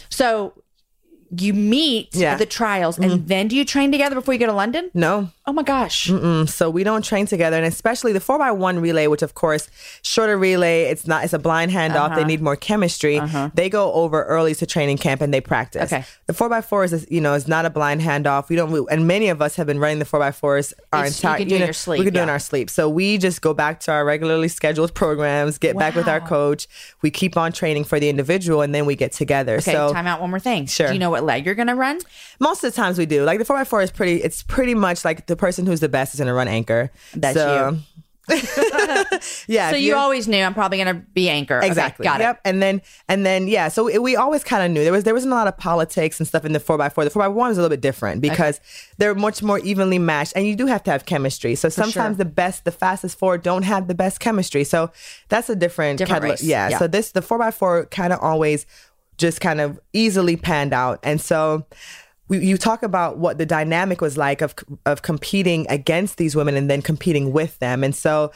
[0.10, 0.54] so
[1.38, 2.36] you meet Yeah.
[2.36, 4.90] the trials, and then do you train together before you go to London?
[4.94, 6.08] No, Oh my gosh!
[6.08, 9.70] Mm, so we don't train together and especially the 4x1 relay which of course
[10.02, 12.16] shorter relay it's not it's a blind handoff Uh-huh.
[12.16, 13.20] they need more chemistry
[13.54, 16.06] they go over early to training camp and they practice Okay.
[16.28, 19.42] the 4x4 is you know is not a blind handoff we don't and many of
[19.42, 21.74] us have been running the 4x4s our It's- you entire do it in know, your
[21.74, 24.06] sleep, we can do it in our sleep so we just go back to our
[24.06, 26.68] regularly scheduled programs get back with our coach
[27.02, 30.08] we keep on training for the individual and then we get together Okay, so time
[30.08, 30.22] out.
[30.22, 30.68] One more thing.
[30.68, 30.88] Sure.
[30.88, 32.00] Do you know what leg you're gonna run?
[32.40, 35.28] most of the times we do like the 4x4 is pretty it's pretty much like
[35.28, 37.80] the person who's the best is to run anchor That's so, you.
[39.48, 39.72] yeah.
[39.72, 41.58] So you always knew I'm probably going to be anchor.
[41.58, 42.04] Okay, Exactly.
[42.04, 42.36] got yep.
[42.36, 42.42] it.
[42.46, 43.68] And then and then yeah.
[43.68, 46.20] So it, we always kind of knew there was there wasn't a lot of politics
[46.20, 47.04] and stuff in the four x four.
[47.04, 48.62] The four x one is a little bit different because
[48.98, 51.56] they're much more evenly matched, and you do have to have chemistry.
[51.56, 54.64] So sometimes the best, the fastest four don't have the best chemistry.
[54.64, 54.92] So
[55.30, 56.42] that's a different, Different.
[56.42, 56.78] Yeah, Yeah.
[56.78, 58.66] So this the four x four kind of always
[59.22, 61.66] just kind of easily panned out, and so.
[62.28, 64.56] We, you talk about what the dynamic was like of
[64.86, 68.32] of competing against these women and then competing with them, and so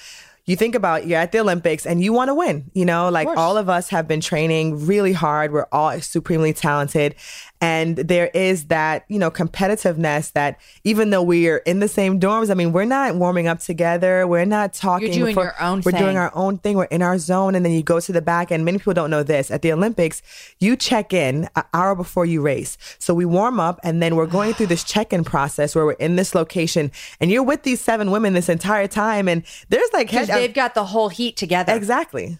[0.45, 2.69] you think about you're at the Olympics and you want to win.
[2.73, 5.51] You know, like all of us have been training really hard.
[5.51, 7.15] We're all supremely talented.
[7.61, 12.51] And there is that, you know, competitiveness that even though we're in the same dorms,
[12.51, 14.27] I mean, we're not warming up together.
[14.27, 15.11] We're not talking.
[15.11, 16.01] doing before- your own We're thing.
[16.01, 16.75] doing our own thing.
[16.77, 17.55] We're in our zone.
[17.55, 18.51] And then you go to the back.
[18.51, 19.49] And many people don't know this.
[19.49, 20.21] At the Olympics,
[20.59, 22.77] you check in an hour before you race.
[22.99, 25.93] So we warm up and then we're going through this check in process where we're
[25.93, 29.27] in this location and you're with these seven women this entire time.
[29.27, 31.73] And there's like head- they've got the whole heat together.
[31.73, 32.37] Exactly.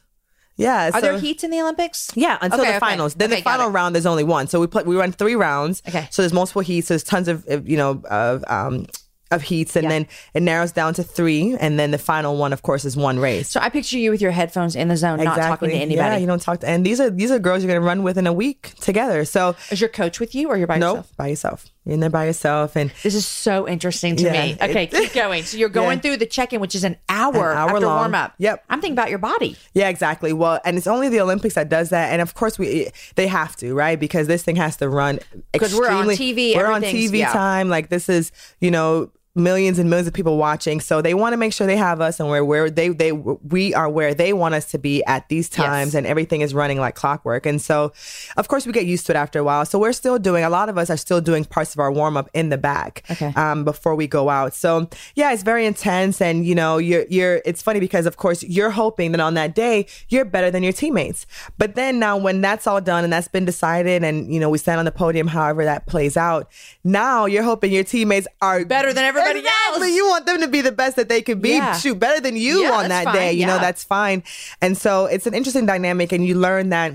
[0.57, 0.87] Yeah.
[0.89, 2.11] Are so, there heats in the Olympics?
[2.15, 2.79] Yeah, until Okay, the okay.
[2.79, 3.13] finals.
[3.15, 4.47] Then Okay, the final round, there's only one.
[4.47, 4.83] So we play.
[4.83, 5.81] We run three rounds.
[5.87, 6.07] Okay.
[6.11, 6.87] So there's multiple heats.
[6.87, 8.85] There's tons of of, you know of um
[9.31, 9.89] of heats, and Yeah.
[9.89, 13.19] then it narrows down to three, and then the final one, of course, is one
[13.19, 13.49] race.
[13.49, 15.95] So I picture you with your headphones in the zone, not talking to anybody.
[15.95, 16.67] Yeah, you don't talk to.
[16.69, 19.25] And these are these are girls you're gonna run with in a week together.
[19.25, 21.17] So Is your coach with you or you're by no, yourself?
[21.17, 21.65] by yourself.
[21.85, 24.57] You're in there by yourself, and This is so interesting to Yeah, me.
[24.59, 25.43] Okay, it- keep going.
[25.43, 26.01] So you're going Yeah.
[26.01, 27.97] through the check-in, which is an hour, An hour after long.
[27.99, 28.33] warm up.
[28.39, 28.63] Yep.
[28.71, 29.55] I'm thinking about your body.
[29.73, 30.33] Yeah, exactly.
[30.33, 33.55] Well, and it's only the Olympics that does that, and of course we they have
[33.57, 33.99] to, right?
[33.99, 35.19] Because this thing has to run
[35.53, 37.31] because we're on TV, We're on TV yeah.
[37.31, 37.69] time.
[37.69, 39.11] Like this is, you know.
[39.37, 42.21] Millions and millions of people watching, so they want to make sure they have us,
[42.21, 45.49] and we're where they they we are where they want us to be at these
[45.49, 47.45] times, and everything is running like clockwork.
[47.45, 47.91] And so,
[48.37, 49.65] of course, we get used to it after a while.
[49.65, 50.45] So we're still doing.
[50.45, 53.03] A lot of us are still doing parts of our warm up in the back,
[53.11, 53.33] Okay.
[53.35, 54.53] um, before we go out.
[54.53, 57.41] So yeah, it's very intense, and you know, you're you're.
[57.43, 60.71] It's funny because of course you're hoping that on that day you're better than your
[60.71, 61.25] teammates.
[61.57, 64.59] But then now when that's all done and that's been decided, and you know we
[64.59, 66.49] stand on the podium, however that plays out,
[66.85, 69.87] now you're hoping your teammates are Better than everybody Exactly.
[69.87, 69.95] else.
[69.95, 71.51] You want them to be the best that they could be.
[71.51, 71.77] Yeah.
[71.77, 73.29] Shoot, better than you Yeah, on that day.
[73.29, 73.37] fine.
[73.37, 74.23] You know, that's fine.
[74.61, 76.93] And so it's an interesting dynamic, and you learn that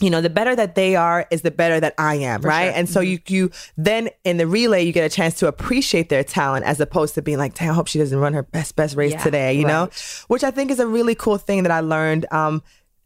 [0.00, 2.88] you know the better that they are is the better that i am right and
[2.88, 2.92] Mm-hmm.
[2.94, 6.64] so you you then in the relay you get a chance to appreciate their talent
[6.64, 9.12] as opposed to being like damn i hope she doesn't run her best best race
[9.12, 9.88] Yeah, today you know
[10.26, 12.60] which i think is a really cool thing that i learned um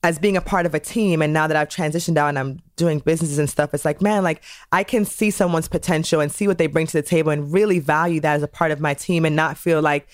[0.05, 2.63] as being a part of a team and now that I've transitioned out and I'm
[2.77, 6.47] doing businesses and stuff, it's like, man, like I can see someone's potential and see
[6.47, 8.95] what they bring to the table and really value that as a part of my
[8.95, 10.07] team and not feel like,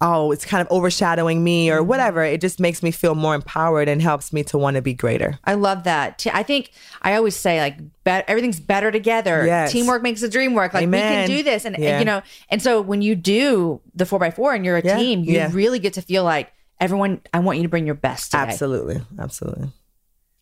[0.00, 1.76] oh, it's kind of overshadowing me Mm-hmm.
[1.76, 2.22] or whatever.
[2.22, 5.40] It just makes me feel more empowered and helps me to want to be greater.
[5.44, 6.24] I love that.
[6.32, 6.70] I think
[7.02, 9.44] I always say like bet everything's better together.
[9.44, 9.72] Yes.
[9.72, 10.72] Teamwork makes the dream work.
[10.72, 12.22] Like we can do this, and, and, you know.
[12.48, 14.96] And so when you do the four x four and you're a Yeah.
[14.96, 15.50] team, you Yeah.
[15.52, 16.52] really get to feel like
[16.82, 17.20] everyone.
[17.32, 18.30] I want you to bring your best.
[18.32, 18.42] Today.
[18.42, 19.00] Absolutely.
[19.18, 19.68] Absolutely.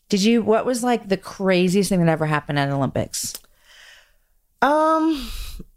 [0.08, 0.42] Did you?
[0.42, 3.34] What was like the craziest thing that ever happened at Olympics?
[4.62, 5.28] Um,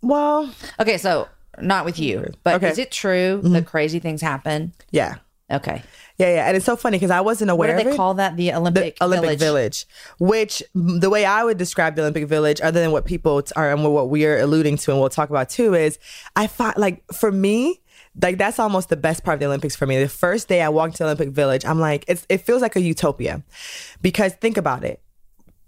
[0.01, 0.49] well,
[0.79, 1.27] Okay, so
[1.61, 2.69] not with you, but Okay.
[2.69, 4.73] is it true that crazy things happen?
[4.91, 5.15] yeah.
[5.51, 5.83] Okay.
[6.17, 6.47] Yeah, yeah.
[6.47, 7.97] And it's so funny because I wasn't What aware do of they it.
[7.97, 8.37] call that?
[8.37, 9.85] The Olympic the Olympic Village.
[9.85, 9.85] Village.
[10.31, 13.83] which the way I would describe the Olympic Village, other than what people are and
[13.93, 15.99] what we are alluding to, and we'll talk about too, is
[16.35, 17.81] I thought like for me.
[18.21, 19.99] Like that's almost the best part of the Olympics for me.
[19.99, 22.81] The first day I walked to Olympic Village, I'm like, it's it feels like a
[22.81, 23.43] utopia,
[24.01, 25.01] because think about it,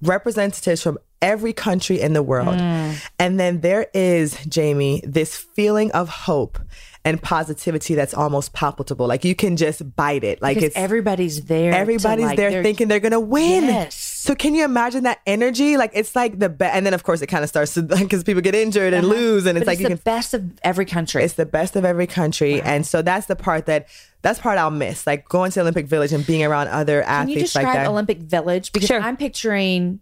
[0.01, 3.09] representatives from every country in the world, mm.
[3.17, 6.59] and then there is Jamie this feeling of hope
[7.05, 9.07] and positivity that's almost palpable.
[9.07, 10.41] Like you can just bite it.
[10.41, 11.71] Like Because it's everybody's there.
[11.71, 13.65] Everybody's like, there they're- thinking they're gonna win.
[13.65, 13.95] Yes.
[13.95, 15.77] So can you imagine that energy?
[15.77, 16.75] Like it's like the best.
[16.75, 19.45] And then of course it kind of starts to because people get injured and lose,
[19.45, 19.75] and it's Uh-huh.
[19.75, 20.15] But like it's the can.
[20.17, 21.23] best of every country.
[21.23, 23.87] It's the best of every country, and so that's the part that
[24.23, 25.05] that's part I'll miss.
[25.05, 27.27] Like going to the Olympic Village and being around other athletes.
[27.27, 27.87] Can you describe like.
[27.87, 28.71] Olympic Village?
[28.73, 28.99] Because Sure.
[28.99, 29.99] I'm picturing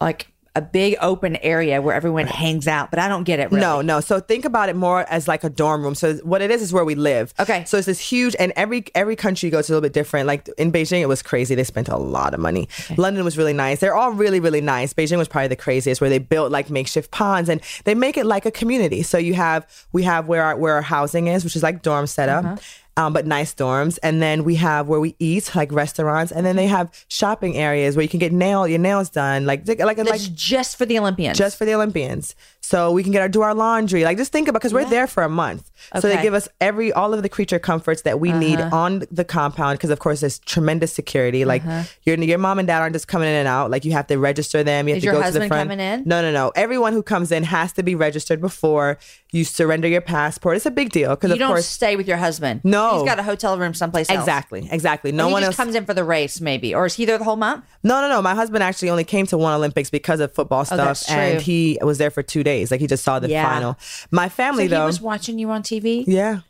[0.00, 3.50] like a big open area where everyone hangs out, but I don't get it.
[3.50, 3.62] Really.
[3.62, 4.00] No, no.
[4.00, 5.94] So think about it more as like a dorm room.
[5.94, 7.32] So what it is is where we live.
[7.40, 7.64] Okay.
[7.64, 9.94] So it's this huge, and every every country you go to is a little bit
[9.94, 10.26] different.
[10.26, 11.54] Like in Beijing, it was crazy.
[11.54, 12.68] They spent a lot of money.
[12.98, 13.80] London was really nice.
[13.80, 14.92] They're all really really nice.
[14.92, 18.26] Beijing was probably the craziest, where they built like makeshift ponds and they make it
[18.26, 19.02] like a community.
[19.02, 22.06] So you have we have where our where our housing is, which is like dorm
[22.06, 22.44] setup.
[22.44, 22.56] Uh-huh.
[22.94, 26.56] Um, but nice dorms, and then we have where we eat, like restaurants, and then
[26.56, 30.20] they have shopping areas where you can get nail your nails done, like like like
[30.34, 31.38] just for the Olympians.
[31.38, 32.34] just for the Olympians.
[32.72, 34.02] So we can get our do our laundry.
[34.08, 35.70] Like just think about because we're there for a month.
[36.00, 38.76] So they give us every all of the creature comforts that we need Uh-huh.
[38.84, 41.44] on the compound because of course there's tremendous security.
[41.44, 41.62] Like
[42.06, 43.70] your your mom and dad aren't just coming in and out.
[43.70, 44.88] Like you have to register them.
[44.88, 45.68] You have Is to your go to the husband front.
[45.70, 46.02] coming in?
[46.06, 46.44] No, no, no.
[46.56, 48.98] Everyone who comes in has to be registered before
[49.32, 50.56] you surrender your passport.
[50.56, 52.60] It's a big deal because You of don't course stay with your husband.
[52.64, 52.98] No.
[52.98, 54.18] he's got a hotel room someplace else.
[54.20, 55.10] exactly, exactly.
[55.12, 57.24] No one just else comes in for the race, maybe, or is he there the
[57.24, 57.64] whole month?
[57.82, 58.20] No, no, no.
[58.22, 61.16] My husband actually only came to one Olympics because of football stuff, Oh, that's true.
[61.16, 62.61] and he was there for two days.
[62.70, 63.48] Like he just saw the Yeah.
[63.48, 63.78] final.
[64.10, 66.04] My So family, he though, was watching you on TV.
[66.06, 66.40] yeah,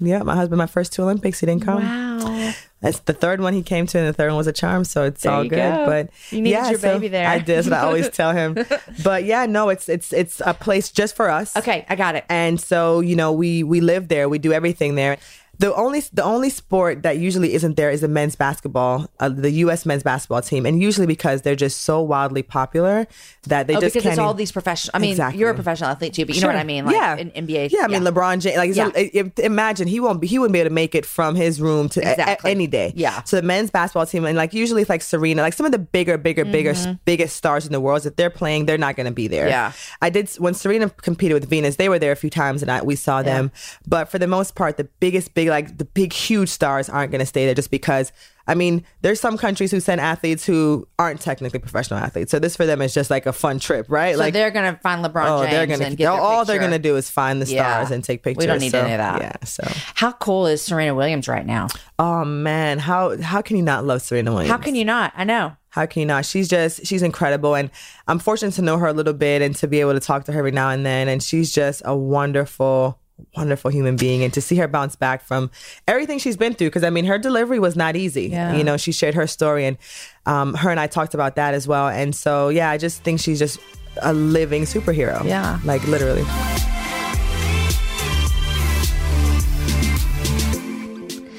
[0.00, 0.22] yeah.
[0.22, 1.82] My husband, my first two Olympics, he didn't come.
[1.82, 2.52] Wow.
[2.82, 4.84] That's the third one he came to, and the third one was a charm.
[4.84, 5.56] So it's There all good.
[5.56, 5.86] go.
[5.86, 7.26] But You needed yeah, your so baby there.
[7.26, 7.46] I did.
[7.64, 8.54] That's what I always tell him.
[9.02, 11.56] But yeah, no, it's it's it's a place just for us.
[11.56, 12.24] Okay, I got it.
[12.28, 14.28] And so, you know, we we live there.
[14.28, 15.16] We do everything there.
[15.58, 19.50] The only the only sport that usually isn't there is the men's basketball, uh, the
[19.64, 19.86] U.S.
[19.86, 23.06] men's basketball team, and usually because they're just so wildly popular
[23.44, 24.12] that they Oh, just because can't.
[24.14, 24.92] it's all these professional.
[24.94, 25.40] I mean, Exactly.
[25.40, 26.84] you're a professional athlete too, but you know what I mean.
[26.86, 27.70] Like yeah, in NBA.
[27.72, 28.56] Yeah, I mean LeBron James.
[28.56, 28.90] Like, Yeah.
[28.94, 30.26] i- imagine he won't be.
[30.26, 32.92] He wouldn't be able to make it from his room to a- a- any day.
[32.96, 33.22] Yeah.
[33.24, 35.78] So the men's basketball team, and like usually it's like Serena, like some of the
[35.78, 38.04] bigger, bigger, bigger, biggest stars in the world.
[38.06, 39.44] If they're playing, they're not going to be there.
[39.44, 39.50] Mm-hmm.
[39.50, 39.72] Yeah.
[40.02, 41.76] I did when Serena competed with Venus.
[41.76, 43.50] They were there a few times, and I, we saw them.
[43.86, 47.20] But for the most part, the biggest, big, like the big, huge stars aren't going
[47.20, 48.12] to stay there just because.
[48.48, 52.30] I mean, there's some countries who send athletes who aren't technically professional athletes.
[52.30, 54.14] So this for them is just like a fun trip, right?
[54.14, 56.78] So like they're gonna find LeBron Oh, James they're gonna and get all, they're gonna
[56.78, 57.62] do is find the Yeah.
[57.82, 58.42] stars and take pictures.
[58.42, 59.20] We don't need so, any of that.
[59.20, 59.32] Yeah.
[59.44, 59.64] So,
[59.96, 61.66] How cool is Serena Williams right now?
[61.98, 64.52] oh man, how how can you not love Serena Williams?
[64.52, 65.12] How can you not?
[65.16, 65.56] I know.
[65.70, 66.24] How can you not?
[66.24, 67.68] She's just she's incredible, and
[68.06, 70.30] I'm fortunate to know her a little bit and to be able to talk to
[70.32, 71.08] her every now and then.
[71.08, 73.00] And she's just a wonderful.
[73.36, 75.50] Wonderful human being, and to see her bounce back from
[75.88, 76.68] everything she's been through.
[76.68, 78.28] Because I mean, her delivery was not easy.
[78.28, 78.54] Yeah.
[78.54, 79.78] You know, she shared her story, and
[80.26, 81.88] um, her and I talked about that as well.
[81.88, 83.58] And so, yeah, I just think she's just
[84.02, 85.24] a living superhero.
[85.24, 85.58] Yeah.
[85.64, 86.24] like literally.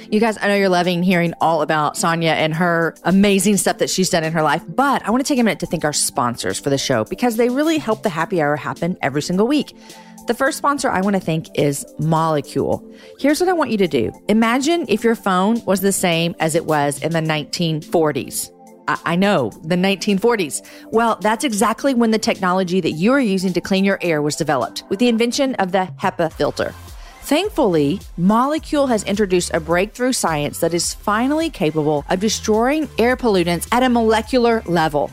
[0.09, 3.89] You guys, I know you're loving hearing all about Sanya and her amazing stuff that
[3.89, 5.91] she's done in her life, but I want to take a minute to thank our
[5.91, 9.75] sponsors for the show because they really help the happy hour happen every single week.
[10.27, 12.83] The first sponsor I want to thank is Molekule.
[13.17, 16.53] Here's what I want you to do Imagine if your phone was the same as
[16.53, 18.51] it was in the 1940s.
[18.89, 20.65] I know, the 1940s.
[20.91, 24.35] Well, that's exactly when the technology that you are using to clean your air was
[24.35, 26.73] developed with the invention of the HEPA filter.
[27.21, 33.67] Thankfully, Molekule has introduced a breakthrough science that is finally capable of destroying air pollutants
[33.71, 35.09] at a molecular level.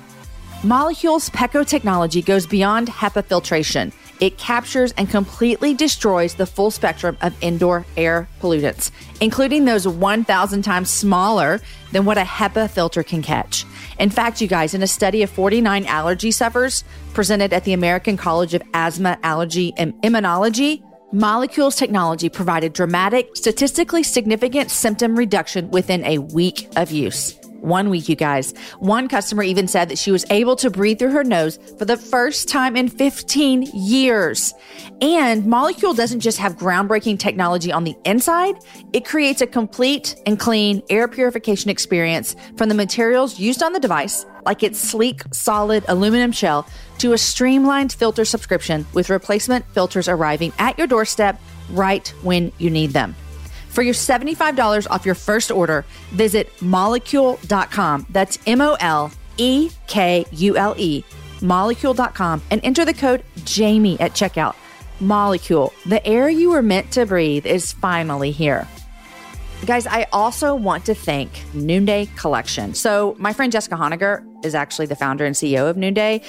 [0.62, 3.92] Molekule's PECO technology goes beyond HEPA filtration.
[4.20, 10.62] It captures and completely destroys the full spectrum of indoor air pollutants, including those 1,000
[10.62, 11.60] times smaller
[11.92, 13.64] than what a HEPA filter can catch.
[13.98, 18.16] In fact, you guys, in a study of 49 allergy sufferers presented at the American
[18.16, 26.04] College of Asthma, Allergy, and Immunology, Molekule's technology provided dramatic, statistically significant symptom reduction within
[26.04, 27.38] a week of use.
[27.64, 28.52] One week, you guys.
[28.78, 31.96] One customer even said that she was able to breathe through her nose for the
[31.96, 34.52] first time in 15 years.
[35.00, 38.56] And Molekule doesn't just have groundbreaking technology on the inside,
[38.92, 43.80] it creates a complete and clean air purification experience from the materials used on the
[43.80, 50.06] device, like its sleek, solid aluminum shell, to a streamlined filter subscription with replacement filters
[50.06, 53.16] arriving at your doorstep right when you need them.
[53.74, 58.06] For your $75 off your first order, visit molekule.com.
[58.08, 61.02] That's M O L E K U L E,
[61.40, 64.54] molekule.com, and enter the code JAMIE at checkout.
[65.00, 68.68] Molekule, the air you were meant to breathe is finally here.
[69.66, 72.74] Guys, I also want to thank Noonday Collection.
[72.74, 76.22] So, my friend Jessica Honegger is actually the founder and CEO of Noonday.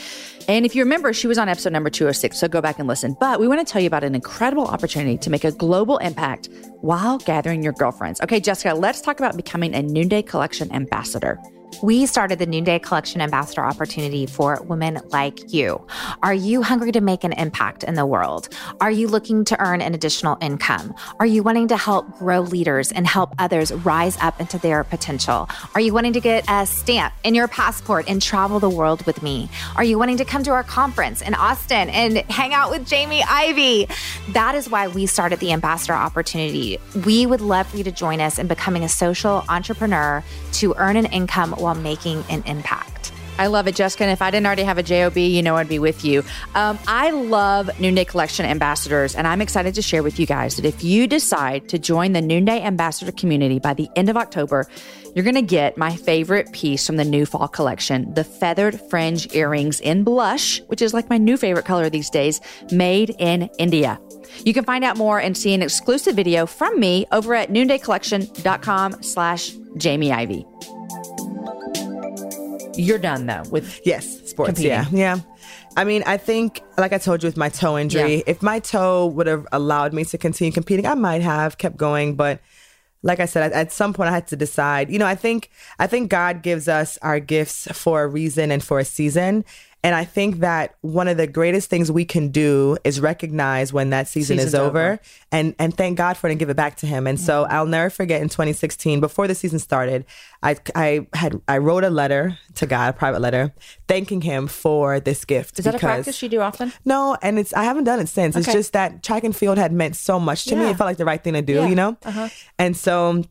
[0.48, 3.18] And if you remember, she was on episode number 206, so go back and listen.
[3.20, 6.48] But we want to tell you about an incredible opportunity to make a global impact
[6.80, 8.22] while gathering your girlfriends.
[8.22, 11.38] Okay, Jessica, let's talk about becoming a Noonday Collection ambassador.
[11.84, 15.86] We started the Noonday Collection Ambassador opportunity for women like you.
[16.24, 18.50] Are you hungry to make an impact in the world?
[18.80, 20.96] Are you looking to earn an additional income?
[21.20, 25.50] Are you wanting to help grow leaders and help others rise up into their potential?
[25.74, 29.22] Are you wanting to get a stamp in your passport and travel the world with
[29.22, 29.50] me?
[29.76, 33.24] Are you wanting to come to our conference in Austin and hang out with Jamie
[33.24, 33.88] Ivey?
[34.30, 36.80] That is why we started the Ambassador opportunity.
[37.06, 40.96] We would love for you to join us in becoming a social entrepreneur to earn
[40.96, 43.12] an income while making an impact.
[43.38, 44.04] I love it, Jessica.
[44.04, 46.24] And if I didn't already have a JOB, you know I'd be with you.
[46.54, 50.56] Um, I love New Noonday Collection ambassadors, and I'm excited to share with you guys
[50.56, 54.68] that if you decide to join the Noonday Ambassador community by the end of October,
[55.14, 59.34] you're going to get my favorite piece from the new fall collection the feathered fringe
[59.34, 62.40] earrings in blush, which is like my new favorite color these days,
[62.72, 64.00] made in India.
[64.44, 69.04] You can find out more and see an exclusive video from me over at noondaycollection.com
[69.04, 70.46] slash Jamie Ivey.
[72.78, 74.50] You're done though with Yes, sports.
[74.50, 74.70] Competing.
[74.72, 75.20] Yeah, yeah.
[75.78, 78.24] I mean, I think, like I told you with my toe injury, Yeah.
[78.28, 82.16] if my toe would have allowed me to continue competing, I might have kept going.
[82.16, 82.40] But
[83.04, 84.90] like I said, at, at some point, I had to decide.
[84.90, 88.64] You know, I think I think God gives us our gifts for a reason and
[88.64, 89.44] for a season.
[89.86, 93.92] And I think that one of the greatest things we can do is recognize when
[93.92, 95.00] that season is over, over.
[95.32, 97.06] and and thank God for it and give it back to Him.
[97.06, 100.04] And so I'll never forget in 2016, before the season started,
[100.42, 103.54] I I had I wrote a letter to God, a private letter,
[103.88, 105.60] thanking Him for this gift.
[105.60, 106.74] Is that a practice you do often?
[106.84, 108.36] no, and it's I haven't done it since.
[108.36, 110.66] It's just that track and field had meant so much to me.
[110.66, 111.68] It felt like the right thing to do, Yeah.
[111.68, 111.96] you know?
[112.04, 112.30] Uh-huh.
[112.58, 113.24] And so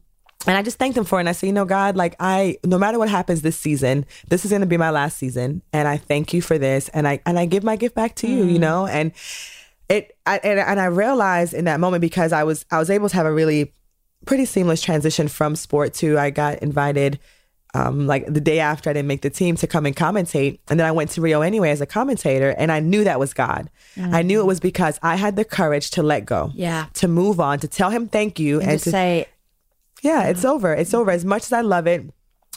[0.46, 1.22] and I just thanked him for it.
[1.22, 4.44] And I said, you know, God, like I no matter what happens this season, this
[4.44, 5.62] is gonna be my last season.
[5.72, 6.88] And I thank you for this.
[6.90, 8.52] And I and I give my gift back to you, Mm.
[8.52, 8.86] you know?
[8.86, 9.12] And
[9.88, 13.08] it I, and, and I realized in that moment because I was I was able
[13.08, 13.72] to have a really
[14.26, 17.18] pretty seamless transition from sport to I got invited
[17.76, 20.60] um, like the day after I didn't make the team to come and commentate.
[20.68, 22.50] And then I went to Rio anyway as a commentator.
[22.50, 23.68] And I knew that was God.
[24.00, 26.52] I knew it was because I had the courage to let go.
[26.54, 26.86] Yeah.
[26.94, 28.60] To move on, to tell him thank you.
[28.60, 29.26] And, And, to to say,
[30.04, 30.72] yeah, it's over.
[30.74, 31.10] It's over.
[31.10, 32.02] As much as I love it,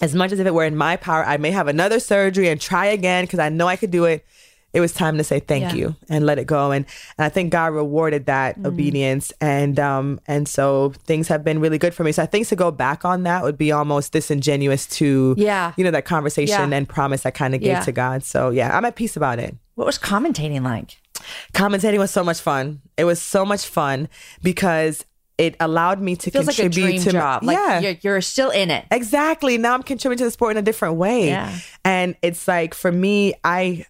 [0.01, 2.61] as much as if it were in my power, I may have another surgery and
[2.61, 4.25] try again because I know I could do it.
[4.73, 5.73] It was time to say thank Yeah.
[5.73, 6.71] you and let it go.
[6.71, 6.85] And,
[7.17, 9.31] and I think God rewarded that obedience.
[9.41, 12.11] And um and so things have been really good for me.
[12.11, 15.71] So I think to go back on that would be almost disingenuous to Yeah.
[15.77, 16.77] you know, that conversation Yeah.
[16.77, 17.79] and promise I kind of gave Yeah.
[17.89, 18.23] to God.
[18.23, 20.97] So yeah, I'm at peace about it what was commentating like?
[21.53, 22.81] commentating was so much fun.
[22.97, 24.09] It was so much fun
[24.43, 25.05] because
[25.37, 27.43] it allowed me to Feels like a contribute dream to job.
[27.43, 27.79] Like yeah.
[27.79, 28.85] you're, you're still in it.
[28.89, 29.57] Exactly.
[29.57, 31.27] Now I'm contributing to the sport in a different way.
[31.27, 31.55] Yeah.
[31.85, 33.85] And it's like for me, I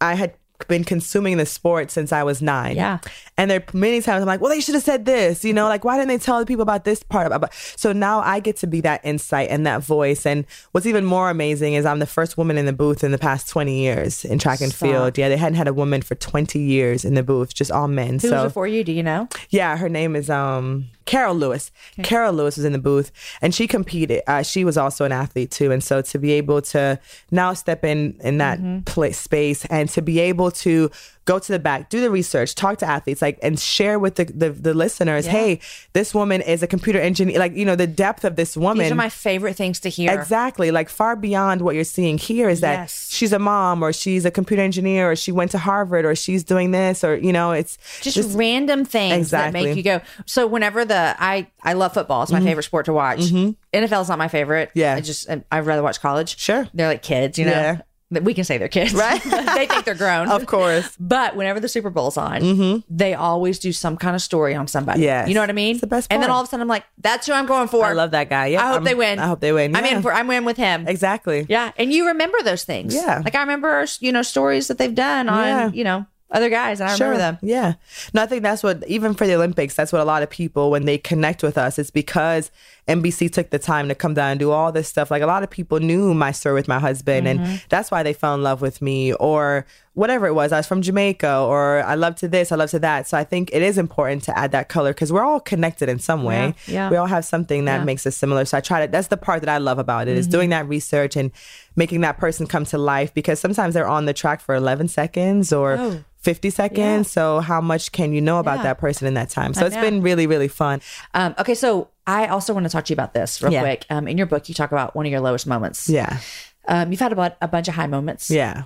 [0.00, 0.34] I had
[0.66, 2.74] been consuming the sport since I was nine.
[2.74, 2.98] Yeah.
[3.36, 5.68] And there are many times I'm like, well, they should have said this, you know,
[5.68, 8.56] like why didn't they tell the people about this part about so now I get
[8.58, 10.26] to be that insight and that voice.
[10.26, 13.18] And what's even more amazing is I'm the first woman in the booth in the
[13.18, 14.88] past 20 years in track and Stop.
[14.88, 15.18] field.
[15.18, 18.14] Yeah, they hadn't had a woman for 20 years in the booth, just all men.
[18.14, 18.82] Who so was before you?
[18.82, 19.28] Do you know?
[19.50, 21.72] yeah, her name is um Carol Lewis.
[22.02, 23.10] Carol Lewis was in the booth
[23.42, 24.20] and she competed.
[24.26, 26.98] Uh, she was also an athlete too, and so to be able to
[27.30, 27.98] now step in
[28.28, 28.82] in that Mm-hmm.
[28.94, 30.90] place space and to be able to
[31.28, 34.24] go to the back, do the research, talk to athletes, like and share with the
[34.24, 35.60] the, the listeners, hey,
[35.92, 37.38] this woman is a computer engineer.
[37.38, 38.82] Like you know the depth of this woman.
[38.84, 40.10] These are my favorite things to hear.
[40.12, 40.70] Exactly.
[40.70, 43.08] Like far beyond what you're seeing here is that Yes.
[43.12, 46.42] she's a mom or she's a computer engineer or she went to Harvard or she's
[46.44, 50.00] doing this or you know it's Just, random things that make you go.
[50.26, 52.22] So whenever the I I love football.
[52.22, 53.20] It's my favorite sport to watch.
[53.20, 54.70] NFL is not my favorite.
[54.70, 54.78] Mm-hmm.
[54.78, 54.94] Yeah.
[54.94, 56.38] I just I'd rather watch college.
[56.38, 56.66] Sure.
[56.72, 57.38] they're like kids.
[57.38, 57.80] You know, Yeah.
[58.10, 59.22] We can say they're kids, Right.
[59.54, 60.96] they think they're grown, Of course.
[60.98, 62.80] But whenever the Super Bowl's on, mm-hmm.
[62.88, 65.02] they always do some kind of story on somebody.
[65.02, 65.72] Yeah, you know what I mean.
[65.72, 67.68] It's the best And then all of a sudden, I'm like, that's who I'm going
[67.68, 67.84] for.
[67.84, 68.46] I love that guy.
[68.46, 69.18] Yeah, I hope I'm- they win.
[69.18, 69.76] I hope they win.
[69.76, 69.96] I'm Yeah.
[69.96, 70.12] in for.
[70.12, 70.88] I'm in with him.
[70.88, 71.44] Exactly.
[71.50, 72.94] Yeah, and you remember those things.
[72.94, 73.20] Yeah.
[73.24, 75.70] like I remember, you know, stories that they've done on, Yeah.
[75.72, 77.38] you know, other guys, and I remember them.
[77.42, 77.74] Yeah.
[78.12, 80.70] No, I think that's what even for the Olympics, that's what a lot of people
[80.70, 82.50] when they connect with us, it's because
[82.88, 85.10] NBC took the time to come down and do all this stuff.
[85.10, 87.44] Like a lot of people knew my story with my husband Mm-hmm.
[87.44, 90.52] and that's why they fell in love with me or whatever it was.
[90.52, 93.06] I was from Jamaica or I love to this, I love to that.
[93.08, 95.98] So I think it is important to add that color because we're all connected in
[95.98, 96.54] some way.
[96.66, 96.90] Yeah, yeah.
[96.90, 97.76] We all have something that Yeah.
[97.78, 97.86] Mm-hmm.
[97.86, 98.44] makes us similar.
[98.44, 100.66] So I try to that's the part that I love about it is doing that
[100.68, 101.30] research and
[101.76, 105.52] making that person come to life because sometimes they're on the track for 11 seconds
[105.52, 106.04] or Oh.
[106.20, 107.06] 50 seconds.
[107.08, 107.12] Yeah.
[107.12, 108.62] So how much can you know about Yeah.
[108.64, 109.54] that person in that time?
[109.54, 109.82] So I it's know.
[109.82, 110.80] been really, really fun.
[111.14, 113.60] Um, okay, so I also want to talk to you about this real Yeah.
[113.60, 113.86] quick.
[113.90, 115.88] Um, in your book, you talk about one of your lowest moments.
[115.88, 116.18] Yeah.
[116.66, 118.30] Um, you've had about a bunch of high moments.
[118.30, 118.64] Yeah.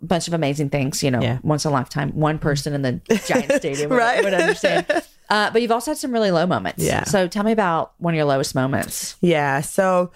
[0.00, 1.02] a bunch of amazing things.
[1.02, 1.38] You know, Yeah.
[1.42, 4.22] once in a lifetime, one person in the giant stadium would, Right.
[4.22, 4.86] would understand.
[5.28, 6.80] Uh, but you've also had some really low moments.
[6.84, 7.02] Yeah.
[7.04, 9.16] So tell me about one of your lowest moments.
[9.20, 9.62] Yeah.
[9.62, 10.12] So,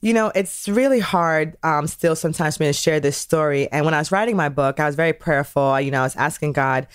[0.00, 3.70] you know, it's really hard um, still sometimes for me to share this story.
[3.70, 5.80] And when I was writing my book, I was very prayerful.
[5.80, 6.88] You know, I was asking God,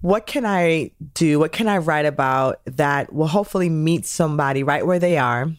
[0.00, 1.38] what can I do?
[1.38, 5.50] What can I write about that will hopefully meet somebody right where they are?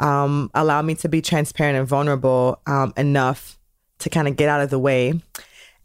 [0.00, 3.58] Um, allow me to be transparent and vulnerable um, enough
[4.00, 5.20] to kind of get out of the way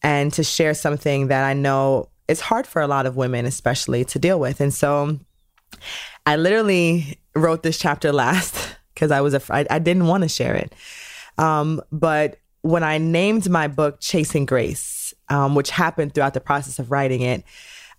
[0.01, 4.05] and to share something that I know is hard for a lot of women, especially
[4.05, 4.61] to deal with.
[4.61, 5.19] And so
[6.25, 9.67] I literally wrote this chapter last because I was afraid.
[9.69, 10.73] I didn't want to share it.
[11.37, 16.79] Um, but when I named my book Chasing Grace, um, which happened throughout the process
[16.79, 17.43] of writing it,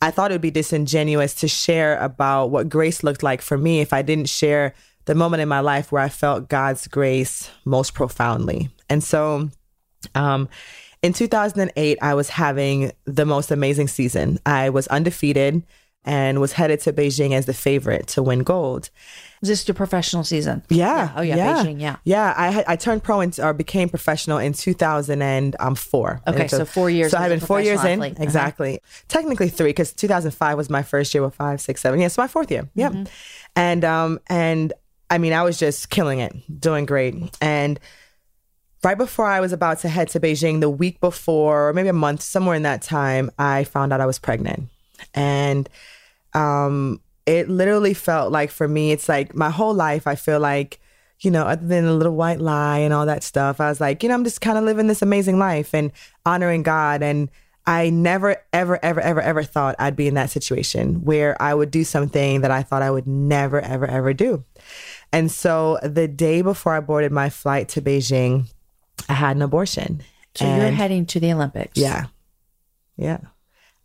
[0.04, 3.80] I thought it would be disingenuous to share about what grace looked like for me
[3.80, 4.74] if I didn't share
[5.06, 8.68] the moment in my life where I felt God's grace most profoundly.
[8.90, 9.48] And so,
[10.14, 10.50] um,
[11.02, 14.38] in 2008, I was having the most amazing season.
[14.44, 15.62] I was undefeated
[16.04, 18.90] and was headed to Beijing as the favorite to win gold.
[19.42, 20.62] Is this your professional season?
[20.70, 21.12] Yeah.
[21.16, 21.80] Oh yeah, Beijing.
[21.80, 21.96] Yeah.
[22.04, 22.32] Yeah.
[22.36, 26.20] I had, I turned pro and or became professional in 2004.
[26.26, 27.98] Okay, And so four years So I as had a been four years in.
[27.98, 28.12] professional.
[28.12, 28.22] Uh-huh.
[28.22, 28.80] Exactly.
[29.08, 32.00] Technically three because 2005 was my first year with five, six, seven.
[32.00, 32.68] Yeah, it's my fourth year.
[32.74, 32.92] Yep.
[32.92, 33.04] Mm-hmm.
[33.56, 34.72] And um and
[35.10, 37.78] I mean I was just killing it, doing great, and
[38.82, 41.92] right before I was about to head to Beijing, the week before, or maybe a
[41.94, 44.68] month, somewhere in that time, I found out I was pregnant.
[45.14, 45.68] And
[46.34, 50.80] um, it literally felt like for me, it's like my whole life, I feel like,
[51.20, 54.02] you know, other than a little white lie and all that stuff, I was like,
[54.02, 55.90] you know, I'm just kind of living this amazing life and
[56.26, 57.02] honoring God.
[57.02, 57.30] And
[57.66, 61.70] I never, ever, ever, ever, ever thought I'd be in that situation where I would
[61.70, 64.44] do something that I thought I would never, ever, ever do.
[65.12, 68.52] And so the day before I boarded my flight to Beijing,
[69.08, 70.02] I had an abortion.
[70.34, 71.78] So you're heading to the Olympics.
[71.78, 72.06] yeah.
[72.96, 73.18] Yeah.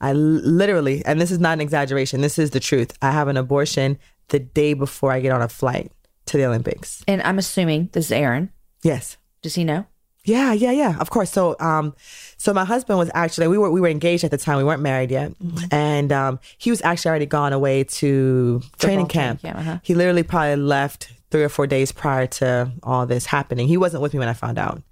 [0.01, 2.97] I literally, and this is not an exaggeration, this is the truth.
[3.01, 3.97] I have an abortion
[4.29, 5.91] the day before I get on a flight
[6.27, 7.03] to the Olympics.
[7.07, 8.51] And I'm assuming this is Aaron.
[8.83, 9.17] Yes.
[9.41, 9.85] Does he know?
[10.25, 10.97] Yeah, yeah, yeah.
[10.99, 11.31] Of course.
[11.31, 11.95] So, um,
[12.37, 14.57] so my husband was actually we were we were engaged at the time.
[14.57, 15.31] We weren't married yet,
[15.71, 19.41] and um, he was actually already gone away to training training camp.
[19.41, 19.79] camp, uh-huh.
[19.81, 23.67] He literally probably left three or four days prior to all this happening.
[23.67, 24.83] He wasn't with me when I found out,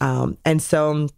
[0.00, 1.08] um, and so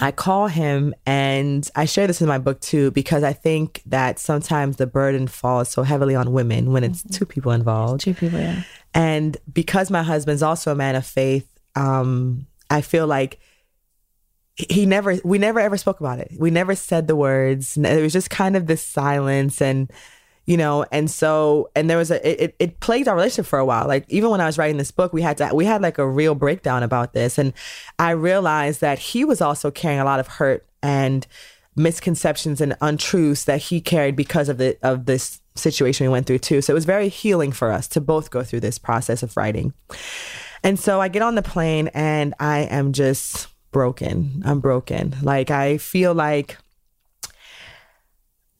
[0.00, 4.18] I call him, and I share this in my book too because I think that
[4.18, 8.02] sometimes the burden falls so heavily on women when it's two people involved.
[8.02, 8.62] Two people, yeah.
[8.92, 13.38] And because my husband's also a man of faith, um, I feel like
[14.54, 16.32] he- he never, we never ever spoke about it.
[16.38, 17.76] We never said the words.
[17.76, 19.90] It was just kind of this silence and,
[20.46, 23.64] you know, and so, and there was a, it, it- plagued our relationship for a
[23.64, 23.86] while.
[23.86, 26.08] Like even when I was writing this book, we had to, we had like a
[26.08, 27.36] real breakdown about this.
[27.36, 27.52] And
[27.98, 31.26] I realized that he was also carrying a lot of hurt and
[31.74, 36.38] misconceptions and untruths that he carried because of the, of this situation we went through
[36.38, 36.62] too.
[36.62, 39.72] So it was very healing for us to both go through this process of writing.
[40.62, 44.42] And so I get on the plane and I am just broken.
[44.44, 45.14] I'm broken.
[45.22, 46.56] Like I feel like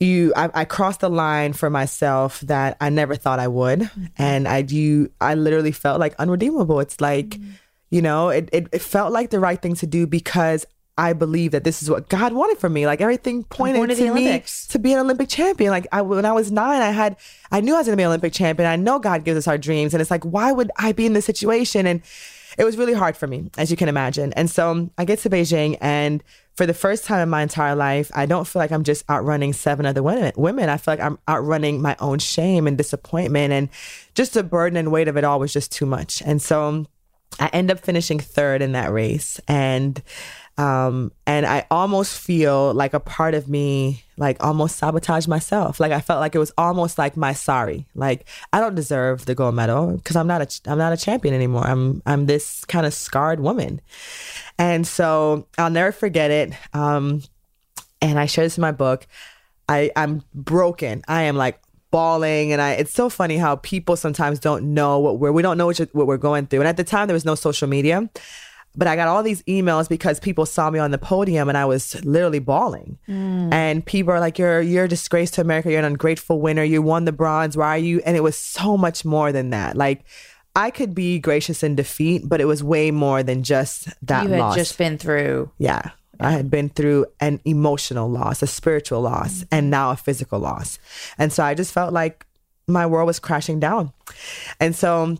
[0.00, 3.90] you I, I crossed the line for myself that I never thought I would.
[4.18, 6.80] And I do I literally felt like unredeemable.
[6.80, 7.38] It's like,
[7.90, 10.66] you know, it, it, it felt like the right thing to do because
[10.98, 12.86] I believe that this is what God wanted for me.
[12.86, 15.70] Like everything pointed to to, the me to be an Olympic champion.
[15.70, 17.16] Like I, when I was nine, I had,
[17.52, 18.66] I knew I was going to be an Olympic champion.
[18.68, 21.12] I know God gives us our dreams, and it's like, why would I be in
[21.12, 21.86] this situation?
[21.86, 22.00] And
[22.56, 24.32] it was really hard for me, as you can imagine.
[24.34, 26.22] And so I get to Beijing, and
[26.54, 29.52] for the first time in my entire life, I don't feel like I'm just outrunning
[29.52, 30.32] seven other women.
[30.36, 33.68] Women, I feel like I'm outrunning my own shame and disappointment, and
[34.14, 36.22] just the burden and weight of it all was just too much.
[36.22, 36.86] And so
[37.38, 40.02] I end up finishing third in that race, and
[40.58, 45.78] um, and I almost feel like a part of me like almost sabotaged myself.
[45.78, 47.86] Like I felt like it was almost like my sorry.
[47.94, 51.34] Like I don't deserve the gold medal because I'm not a I'm not a champion
[51.34, 51.66] anymore.
[51.66, 53.80] I'm I'm this kind of scarred woman,
[54.58, 56.52] and so I'll never forget it.
[56.72, 57.22] Um,
[58.00, 59.06] and I share this in my book.
[59.68, 61.02] I I'm broken.
[61.06, 65.18] I am like bawling and I it's so funny how people sometimes don't know what
[65.18, 66.60] we're we don't know what, what we're going through.
[66.60, 68.08] And at the time there was no social media.
[68.76, 71.64] But I got all these emails because people saw me on the podium and I
[71.64, 72.98] was literally bawling.
[73.08, 73.52] Mm.
[73.52, 76.82] And people are like, You're you're a disgrace to America, you're an ungrateful winner, you
[76.82, 79.76] won the bronze, why are you and it was so much more than that.
[79.76, 80.04] Like
[80.54, 84.30] I could be gracious in defeat, but it was way more than just that You
[84.30, 84.56] had loss.
[84.56, 85.50] just been through.
[85.58, 85.90] Yeah.
[86.18, 89.54] I had been through an emotional loss, a spiritual loss, mm-hmm.
[89.54, 90.78] and now a physical loss.
[91.18, 92.26] And so I just felt like
[92.66, 93.92] my world was crashing down.
[94.58, 95.18] And so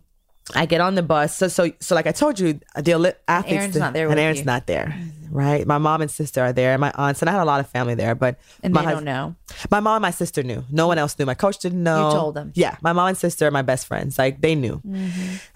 [0.54, 1.36] I get on the bus.
[1.36, 4.44] So, so, so like I told you, the athletes, Aaron's not there and Aaron's you.
[4.44, 4.96] not there,
[5.30, 5.66] right?
[5.66, 7.68] My mom and sister are there, and my aunts, and I had a lot of
[7.68, 9.34] family there, but And my they don't know.
[9.72, 10.64] My mom and my sister knew.
[10.70, 11.26] No one else knew.
[11.26, 12.10] My coach didn't know.
[12.10, 12.52] You told them.
[12.54, 14.18] Yeah, my mom and sister are my best friends.
[14.18, 14.80] Like they knew.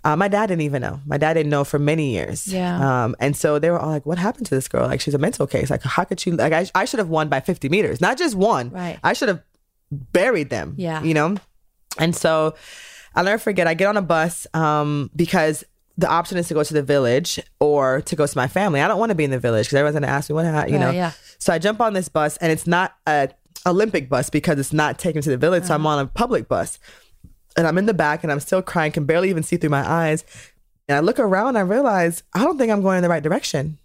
[0.03, 1.01] Uh, my dad didn't even know.
[1.07, 2.49] My dad didn't know for many years.
[2.49, 3.05] Yeah.
[3.05, 4.86] Um, and so they were all like, "What happened to this girl?
[4.88, 5.70] Like she's a mental case.
[5.70, 6.32] Like how could she?
[6.32, 8.70] Like I, I should have won by 50 meters, not just one.
[8.70, 8.99] Right.
[9.05, 9.43] I should have
[9.93, 10.74] buried them.
[10.76, 11.01] Yeah.
[11.03, 11.36] You know.
[11.99, 12.55] And so
[13.15, 13.67] I'll never forget.
[13.67, 15.65] I get on a bus um, because
[15.99, 18.81] the option is to go to the village or to go to my family.
[18.81, 20.65] I don't want to be in the village because everyone's gonna ask me what ha-
[20.67, 20.91] you Yeah, know.
[20.93, 21.13] yeah.
[21.39, 23.29] So I jump on this bus and it's not a
[23.67, 25.65] Olympic bus because it's not taken to the village.
[25.65, 25.97] So I'm Uh-huh.
[25.97, 26.79] on a public bus
[27.57, 29.87] and I'm in the back and I'm still crying, can barely even see through my
[29.87, 30.25] eyes.
[30.89, 33.79] And I look around, I realize I don't think I'm going in the right direction.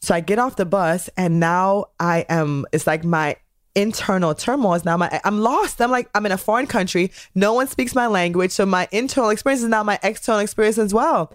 [0.00, 3.36] So I get off the bus and now I am, it's like my
[3.76, 5.80] internal turmoil is now my, I'm lost.
[5.80, 7.12] I'm like, I'm in a foreign country.
[7.34, 8.50] No one speaks my language.
[8.50, 11.32] So my internal experience is now my external experience as well.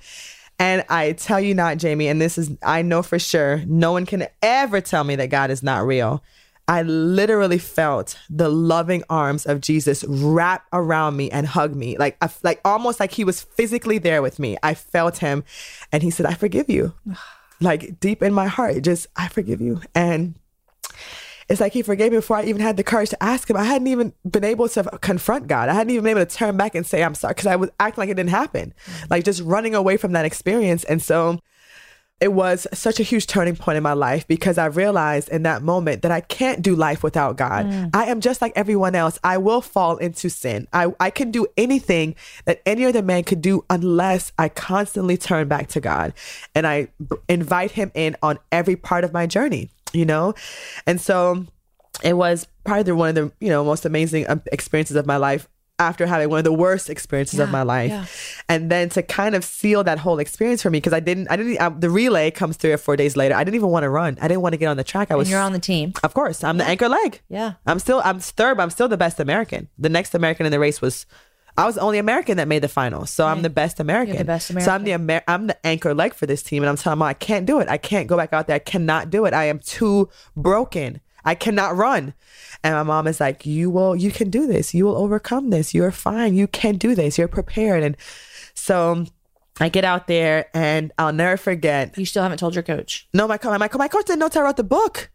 [0.60, 4.06] And I tell you not, Jamie, and this is, I know for sure, no one
[4.06, 6.24] can ever tell me that God is not real.
[6.68, 12.16] I literally felt the loving arms of Jesus wrap around me and hug me, like,
[12.22, 14.58] I, like almost like he was physically there with me.
[14.62, 15.44] I felt him,
[15.92, 16.94] and he said, "I forgive you."
[17.60, 20.36] like deep in my heart, just I forgive you, and
[21.52, 23.58] it's like he forgave me before I even had the courage to ask him.
[23.58, 25.68] I hadn't even been able to confront God.
[25.68, 27.70] I hadn't even been able to turn back and say I'm sorry because I was
[27.78, 28.74] acting like it didn't happen,
[29.10, 30.86] like just running away from that experience.
[30.86, 31.40] And so
[32.22, 35.64] it was such a huge turning point in my life because I realized in that
[35.64, 37.66] moment that I can't do life without God.
[37.66, 37.90] Mm.
[37.94, 39.20] I am just like everyone else.
[39.24, 40.68] I will fall into sin.
[40.72, 45.48] I, I can do anything that any other man could do unless I constantly turn
[45.48, 46.14] back to God
[46.54, 50.34] and I b- invite him in on every part of my journey, you know?
[50.88, 51.46] And so
[52.04, 55.18] it was probably the- one of the, you know, most amazing um, experiences of my
[55.18, 55.48] life
[55.80, 58.44] after having one of the worst experiences of my life.
[58.48, 61.36] and then to kind of seal that whole experience for me because i didn't i
[61.36, 63.34] didn't uh, the relay comes three or four days later.
[63.34, 64.16] I didn't even want to run.
[64.22, 65.10] I didn't want to get on the track.
[65.10, 65.94] I was And you're on the team.
[66.04, 67.22] of course i'm the anchor leg.
[67.30, 67.54] Yeah.
[67.66, 69.70] i'm still i'm third but i'm still the best american.
[69.80, 71.08] The next american in the race was
[71.58, 74.18] I was the only American that made the finals, so I'm the best American.
[74.18, 74.66] The best American.
[74.66, 77.04] So I'm the Amer- I'm the anchor leg for this team, and I'm telling them
[77.04, 77.68] I can't do it.
[77.68, 78.56] I can't go back out there.
[78.56, 79.34] I cannot do it.
[79.34, 81.02] I am too broken.
[81.24, 82.14] I cannot run.
[82.64, 83.96] And my mom is like, "You will.
[83.96, 84.74] You can do this.
[84.74, 85.74] You will overcome this.
[85.74, 86.36] You're fine.
[86.36, 87.18] You can do this.
[87.18, 87.98] You're prepared." And
[88.54, 89.06] so
[89.60, 91.98] I get out there, and I'll never forget.
[91.98, 93.08] You still haven't told your coach.
[93.14, 95.12] No, my coach, my, co- my coach didn't know till I wrote the book.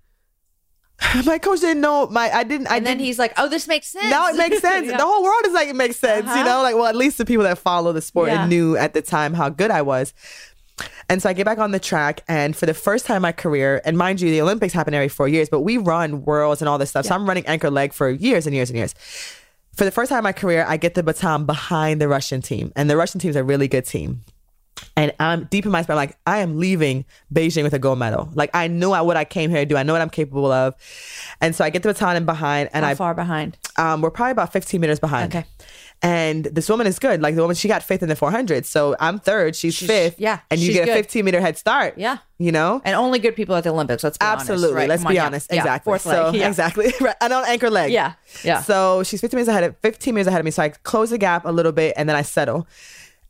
[1.26, 2.30] my coach didn't know my.
[2.30, 2.68] I didn't.
[2.68, 4.86] I And then didn't, he's like, "Oh, this makes sense." now it makes sense.
[4.86, 4.96] Yeah.
[4.96, 6.44] The whole world is like it makes sense, you uh-huh.
[6.44, 6.62] know?
[6.62, 8.42] Like, well, at least the people that follow the sport Yeah.
[8.42, 10.14] and knew at the time how good I was.
[11.08, 13.32] And so I get back on the track, and for the first time in my
[13.32, 16.68] career, and mind you, the Olympics happen every four years, but we run worlds and
[16.68, 17.06] all this stuff.
[17.06, 18.94] So I'm running anchor leg for years and years and years.
[19.74, 22.72] For the first time in my career, I get the baton behind the Russian team,
[22.76, 24.22] and the Russian team is a really good team.
[24.96, 28.30] And I'm deep in my spirit, like I am leaving Beijing with a gold medal.
[28.34, 29.76] Like I know what I came here to do.
[29.76, 30.74] I know what I'm capable of.
[31.40, 33.58] And so I get the baton in behind, and How I far behind?
[33.76, 35.34] um, we're probably about 15 meters behind.
[35.34, 35.46] Okay.
[36.02, 37.22] And this woman is good.
[37.22, 38.66] Like the woman, she got fifth in the 400.
[38.66, 40.20] So I'm third, she's, fifth.
[40.20, 41.94] yeah, And you she's get a 15 meter head start.
[41.96, 42.18] Yeah.
[42.38, 42.82] You know?
[42.84, 44.04] And only good people at the Olympics.
[44.04, 44.76] Let's be honest, Absolutely.
[44.76, 44.88] right?
[44.90, 45.26] Let's Come be yeah.
[45.26, 45.48] honest.
[45.50, 45.56] Yeah.
[45.60, 45.90] Exactly.
[45.90, 46.34] Fourth so, leg.
[46.34, 46.48] Yeah.
[46.48, 46.92] Exactly.
[47.00, 47.16] right.
[47.22, 47.92] And on anchor leg.
[47.92, 48.12] Yeah.
[48.44, 48.60] Yeah.
[48.60, 50.50] So she's 15 minutes ahead of 15 minutes ahead of me.
[50.50, 52.66] So I close the gap a little bit and then I settle.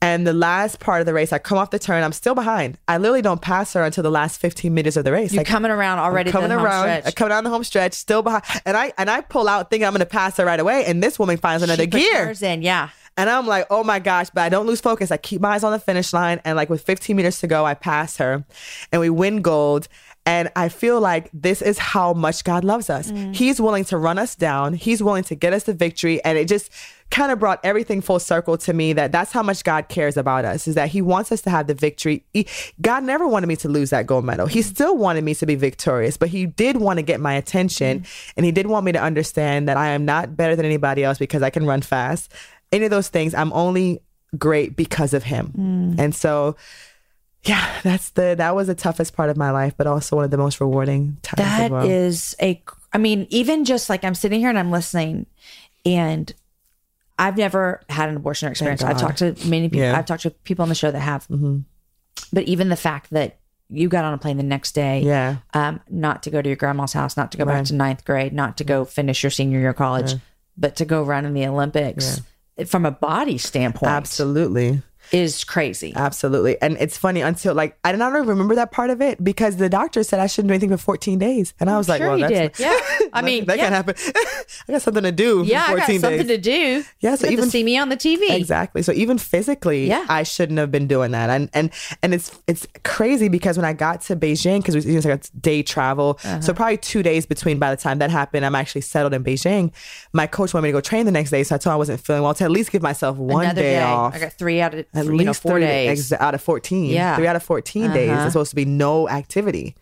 [0.03, 2.03] And the last part of the race, I come off the turn.
[2.03, 2.79] I'm still behind.
[2.87, 5.33] I literally don't pass her until the last 15 minutes of the race.
[5.33, 6.29] You're Like, coming around already.
[6.29, 7.07] I'm coming the home around, stretch.
[7.07, 9.87] I'm coming down the home stretch, still behind, and I and I pull out thinking
[9.87, 12.63] I'm going to pass her right away, and this woman finds another She gear, in,
[12.63, 12.91] yeah.
[13.17, 15.11] and I'm like, oh my gosh, but I don't lose focus.
[15.11, 17.65] I keep my eyes on the finish line, and like with 15 meters to go,
[17.65, 18.45] I pass her,
[18.93, 19.89] and we win gold.
[20.27, 23.13] And I feel like this is how much God loves us.
[23.13, 23.35] Mm.
[23.35, 24.75] He's willing to run us down.
[24.75, 26.23] He's willing to get us the victory.
[26.25, 26.71] And it just
[27.11, 30.45] kind of brought everything full circle to me that that's how much God cares about
[30.45, 32.25] us is that he wants us to have the victory.
[32.33, 32.49] He-
[32.81, 34.49] God never wanted me to lose that gold medal.
[34.49, 38.01] He still wanted me to be victorious, but he did want to get my attention
[38.01, 38.33] mm.
[38.37, 41.19] and he did want me to understand that I am not better than anybody else
[41.19, 42.33] because I can run fast.
[42.73, 44.01] Any of those things, I'm only
[44.37, 45.53] great because of him.
[45.57, 46.01] Mm.
[46.01, 46.57] And so
[47.47, 50.31] yeah, that's the that was the toughest part of my life, but also one of
[50.31, 51.87] the most rewarding times That well.
[51.89, 55.27] is a, I mean, even just like I'm sitting here and I'm listening,
[55.85, 56.33] and
[57.19, 58.83] I've never had an abortion experience.
[58.83, 59.81] I've talked to many people.
[59.87, 59.97] Yeah.
[59.99, 61.27] I've talked to people on the show that have.
[62.33, 63.39] But even the fact that
[63.69, 65.37] you got on a plane the next day, Yeah.
[65.55, 68.33] um, not to go to your grandma's house, not to go back to ninth grade,
[68.33, 70.15] not to go finish your senior year of college,
[70.57, 72.21] but to go run in the Olympics
[72.67, 74.83] from a body standpoint Absolutely.
[75.13, 75.93] Is crazy.
[75.95, 76.61] Absolutely.
[76.61, 79.69] And it's funny until like I don't really remember that part of it because the
[79.69, 81.55] doctor said I shouldn't do anything for 14 days.
[81.61, 82.65] And I was like, sure well, you that's did.
[82.65, 83.09] Yeah.
[83.13, 83.71] I mean, that yeah.
[83.71, 83.95] can't happen.
[84.69, 86.37] I got something to do yeah, for I got 14 something days.
[86.37, 86.85] to do.
[87.01, 88.31] Yeah, so even- see me on the TV.
[88.31, 88.83] Exactly.
[88.83, 90.05] So even physically, Yeah.
[90.09, 91.31] I shouldn't have been doing that.
[91.31, 91.71] And and
[92.03, 95.39] and it's it's crazy because when I got to Beijing, because it was like a
[95.39, 96.41] day travel, Uh-huh.
[96.41, 99.73] so probably two days between by the time that happened, I'm actually settled in Beijing.
[100.13, 101.77] My coach wanted me to go train the next day, so I told him I
[101.77, 103.81] wasn't feeling well to at least give myself one day, day.
[103.83, 104.15] off.
[104.15, 106.13] I got three out of at you least know four three days.
[106.13, 106.87] out of 14.
[106.87, 107.17] Yeah.
[107.17, 108.11] Three out of 14 days.
[108.11, 108.25] Uh-huh.
[108.25, 109.75] It's supposed to be no activity.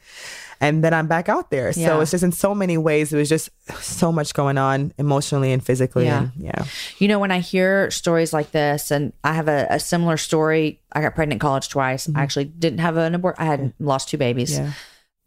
[0.61, 1.73] And then I'm back out there.
[1.73, 3.51] So it's just in so many ways, it was just
[3.83, 6.05] so much going on emotionally and physically.
[6.07, 6.23] Yeah.
[6.23, 6.65] And yeah.
[6.99, 10.81] You know, when I hear stories like this, and I have a, a similar story.
[10.93, 12.09] I got pregnant in college twice.
[12.15, 13.35] I actually didn't have an abort.
[13.39, 14.55] I had lost two babies.
[14.55, 14.65] Mm-hmm.
[14.67, 14.73] Yeah.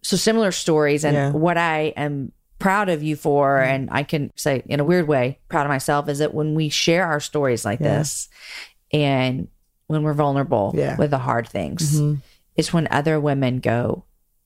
[0.01, 1.29] So similar stories, and Yeah.
[1.29, 1.39] Mm-hmm.
[1.39, 5.39] what I am proud of you for, and I can say in a weird way,
[5.49, 7.99] proud of myself, is that when we share our stories like Yeah.
[7.99, 8.29] this,
[8.93, 9.49] and
[9.87, 10.91] when we're vulnerable Yeah.
[10.91, 11.01] Mm-hmm.
[11.01, 11.99] with the hard things,
[12.55, 14.03] it's when other women go,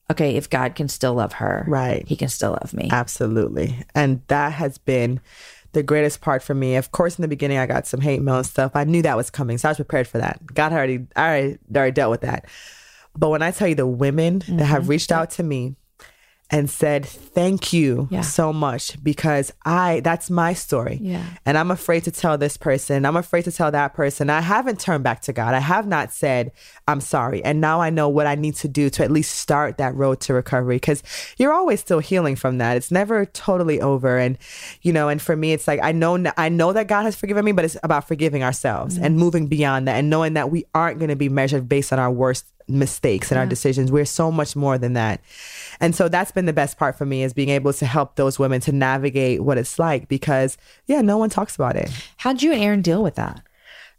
[0.10, 2.08] okay, if God can still love her, Right.
[2.08, 2.90] he can still love me.
[2.92, 3.84] Absolutely.
[3.96, 5.20] And that has been
[5.74, 6.76] the greatest part for me.
[6.76, 8.72] Of course, in the beginning, I got some hate mail and stuff.
[8.76, 9.58] I knew that was coming.
[9.58, 10.42] So I was prepared for that.
[10.54, 12.46] God already, I already, already dealt with that.
[13.18, 14.60] But when I tell you the women that Mm-hmm.
[14.60, 15.76] have reached out to me
[16.52, 18.22] and said, thank you Yeah.
[18.22, 21.00] so much because I, that's my story.
[21.02, 21.24] Yeah.
[21.46, 23.06] And I'm afraid to tell this person.
[23.06, 24.30] I'm afraid to tell that person.
[24.30, 25.54] I haven't turned back to God.
[25.54, 26.52] I have not said,
[26.90, 27.42] I'm sorry.
[27.44, 30.20] And now I know what I need to do to at least start that road
[30.22, 31.02] to recovery because
[31.38, 32.76] you're always still healing from that.
[32.76, 34.18] It's never totally over.
[34.18, 34.38] And,
[34.82, 37.46] you know, and for me, it's like, I know, I know that God has forgiven
[37.46, 39.06] me, but it's about forgiving ourselves mm-hmm.
[39.06, 42.00] and moving beyond that and knowing that we aren't going to be measured based on
[42.00, 43.92] our worst mistakes and our decisions.
[43.92, 45.22] We're so much more than that.
[45.80, 48.38] And so that's been the best part for me is being able to help those
[48.40, 51.90] women to navigate what it's like because yeah, no one talks about it.
[52.18, 53.42] How'd you and Aaron deal with that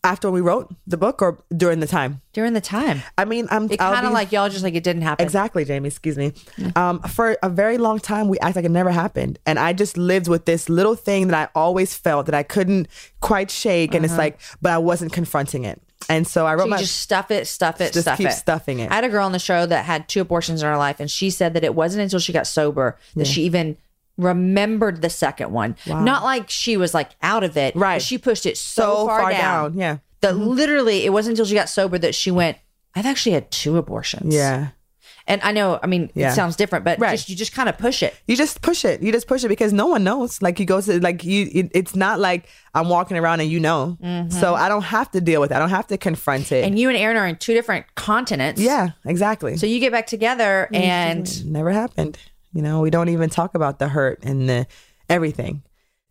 [0.04, 2.20] After we wrote the book or during the time?
[2.32, 3.02] during the time?
[3.18, 5.22] I mean, I'm kind of like y'all just like it didn't happen.
[5.22, 5.88] Exactly, Jamie.
[5.88, 6.32] Excuse me.
[6.74, 9.96] Um, for a very long time, we act like it never happened, and I just
[9.98, 12.88] lived with this little thing that I always felt that I couldn't
[13.20, 16.64] quite shake, and it's like, but I wasn't confronting it, and so I wrote.
[16.64, 16.76] So my.
[16.78, 18.32] just stuff it, stuff it, Just stuff keep it.
[18.32, 18.90] stuffing it.
[18.90, 21.10] I had a girl on the show that had two abortions in her life, and
[21.10, 23.76] she said that it wasn't until she got sober that she even
[24.18, 25.76] remembered the second one.
[25.86, 27.96] Not like she was like out of it, Right.
[27.96, 29.98] but She pushed it so, so far, down, Yeah.
[30.20, 30.48] that mm-hmm.
[30.48, 32.58] literally it wasn't until she got sober that she went.
[32.94, 34.34] I've actually had two abortions.
[34.34, 34.68] Yeah.
[35.26, 35.78] And I know.
[35.82, 36.30] I mean, Yeah.
[36.32, 37.12] it sounds different, but Right.
[37.12, 38.14] just you just kind of push it.
[38.26, 39.02] You just push it.
[39.02, 40.40] You just push it because no one knows.
[40.42, 41.48] Like you go to like you.
[41.52, 43.98] It, it's not like I'm walking around and you know.
[44.02, 44.30] Mm-hmm.
[44.30, 45.54] So I don't have to deal with it.
[45.54, 46.64] I don't have to confront it.
[46.64, 48.60] And you and Aaron are in two different continents.
[48.60, 49.56] yeah, exactly.
[49.56, 52.18] So you get back together, and never happened.
[52.52, 54.66] You know, we don't even talk about the hurt and the
[55.08, 55.62] everything.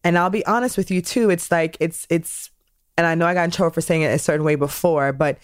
[0.03, 1.29] And I'll be honest with you too.
[1.29, 2.49] It's like it's it's,
[2.97, 5.37] and I know I got in trouble for saying it a certain way before, but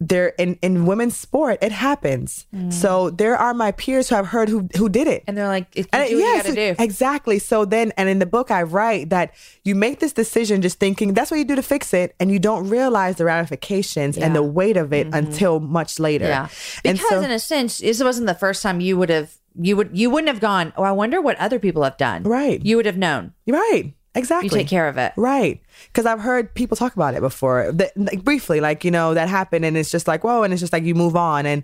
[0.00, 2.46] there in in women's sport it happens.
[2.54, 2.72] Mm.
[2.72, 5.22] So there are my peers who have heard who who did it.
[5.26, 6.82] and they're like, if you And do what yes, you gotta do.
[6.82, 7.38] exactly.
[7.38, 11.12] So then, and in the book, I write that you make this decision just thinking
[11.12, 14.42] that's what you do to fix it, and you don't realize the ramifications and the
[14.42, 15.26] weight of it mm-hmm.
[15.26, 16.26] until much later.
[16.26, 16.48] Yeah.
[16.82, 19.90] Because so- in a sense, this wasn't the first time you would have you would
[19.92, 22.22] you wouldn't have gone, Oh, I wonder what other people have done.
[22.22, 22.64] Right.
[22.64, 23.34] You would have known.
[23.46, 23.94] Right.
[24.14, 24.46] Exactly.
[24.46, 25.12] You take care of it.
[25.16, 25.62] Right.
[25.86, 29.28] Because I've heard people talk about it before, that, like, briefly, like, you know, that
[29.28, 31.46] happened and it's just like, whoa, and it's just like you move on.
[31.46, 31.62] And,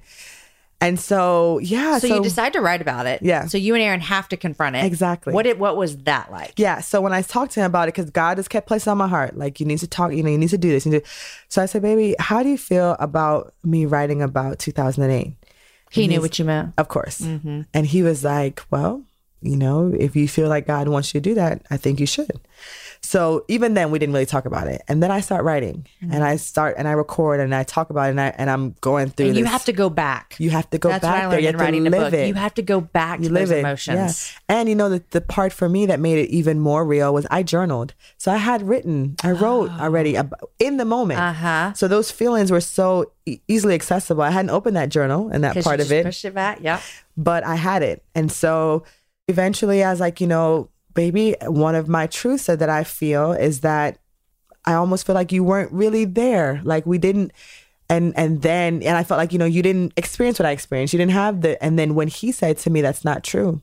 [0.81, 1.99] and so, yeah.
[1.99, 3.23] So, you decide to write about it.
[3.23, 3.47] Yeah.
[3.47, 4.85] So you and Aaron have to confront it.
[4.85, 5.33] Exactly.
[5.33, 6.53] What it what was that like?
[6.57, 6.81] Yeah.
[6.81, 9.09] So when I talked to him about it, because God just kept placing on my
[9.09, 10.85] heart, like you need to talk, you know, you need to do this.
[10.85, 11.03] Need.
[11.49, 15.35] So I said, baby, how do you feel about me writing about 2008?
[15.91, 16.75] He knew what you meant.
[16.77, 17.23] Of course.
[17.23, 17.63] Mm-hmm.
[17.73, 19.03] And he was like, well,
[19.43, 22.07] you know, if you feel like God wants you to do that, I think you
[22.07, 22.41] should.
[23.03, 24.83] So even then, we didn't really talk about it.
[24.89, 28.07] And then I start writing, and I start and I record and I talk about
[28.09, 29.27] it, and, I, and I'm going through.
[29.29, 29.53] And you this.
[29.53, 30.35] have to go back.
[30.39, 31.39] You have to go That's back there.
[31.39, 32.15] You have to writing the live book.
[32.19, 32.27] it.
[32.27, 33.61] You have to go back You to live those it.
[33.61, 34.35] emotions.
[34.49, 34.57] Yeah.
[34.57, 37.27] And you know, the, the part for me that made it even more real was
[37.31, 37.95] I journaled.
[38.17, 41.21] So I had written, I wrote already ab- in the moment.
[41.21, 41.25] Oh.
[41.25, 41.73] Uh-huh.
[41.75, 44.23] So those feelings were so e- easily accessible.
[44.23, 46.59] I hadn't opened that journal and that part of it Pushed it back.
[46.63, 46.81] Yep.
[47.17, 48.03] but I had it.
[48.15, 48.85] And so
[49.29, 53.61] eventually I was like, you know, baby, one of my truths that I feel is
[53.61, 53.99] that
[54.65, 56.61] I almost feel like you weren't really there.
[56.65, 57.33] Like we didn't
[57.89, 60.93] and and then and I felt like, you know, you didn't experience what I experienced.
[60.93, 63.61] You didn't have the and then when he said to me that's not true.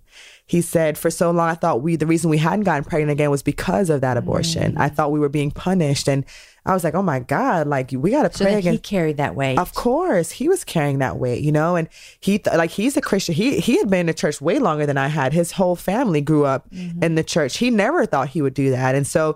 [0.54, 3.32] He said, for so long I thought we the reason we hadn't gotten pregnant again
[3.32, 4.74] was because of that abortion.
[4.74, 4.80] Mm.
[4.80, 6.24] I thought we were being punished and
[6.64, 8.74] I was like, oh my God, like we gotta So pray again.
[8.74, 9.58] he carried that weight.
[9.58, 11.90] Of course, he was carrying that weight, you know, and
[12.20, 13.34] he th- like he's a Christian.
[13.34, 15.34] He he had been in the church way longer than I had.
[15.34, 17.04] His whole family grew up mm-hmm.
[17.04, 17.58] in the church.
[17.58, 19.36] He never thought he would do that, and so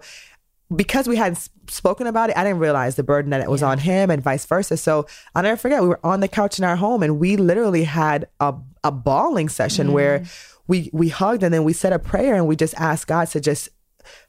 [0.75, 3.79] because we hadn't spoken about it, I didn't realize the burden that it was on
[3.79, 4.77] him, and vice versa.
[4.77, 5.81] So I'll never forget.
[5.81, 8.53] We were on the couch in our home, and we literally had a
[8.83, 10.53] a bawling session where mm.
[10.67, 13.39] We we hugged, and then we said a prayer, and we just asked God to
[13.39, 13.69] just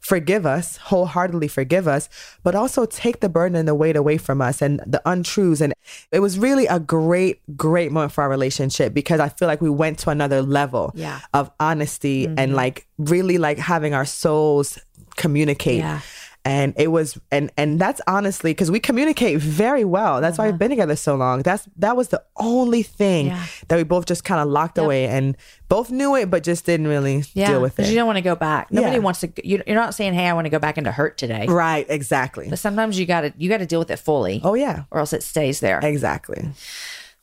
[0.00, 2.08] forgive us, wholeheartedly forgive us,
[2.42, 5.60] but also take the burden and the weight away from us and the untruths.
[5.60, 5.72] And
[6.12, 9.70] it was really a great, great moment for our relationship because I feel like we
[9.70, 11.20] went to another level Yeah.
[11.34, 12.54] of honesty and mm-hmm.
[12.54, 14.78] like really like having our souls
[15.16, 15.78] communicate.
[15.78, 16.00] Yeah.
[16.48, 20.20] And it was, and and that's honestly because we communicate very well.
[20.22, 20.58] That's why we've uh-huh.
[20.58, 21.42] been together so long.
[21.42, 23.44] That's that was the only thing Yeah.
[23.68, 25.36] that we both just kind of locked away and
[25.68, 27.48] both knew it, but just didn't really yeah.
[27.50, 27.92] deal with Because it.
[27.92, 28.72] you don't want to go back.
[28.72, 29.02] Nobody Yeah.
[29.02, 29.28] wants to.
[29.44, 32.48] you- You're not saying, "Hey, I want to go back into hurt today." right, exactly.
[32.48, 34.40] But sometimes you got to you got to deal with it fully.
[34.42, 35.80] Oh yeah, Or else it stays there.
[35.82, 36.48] exactly.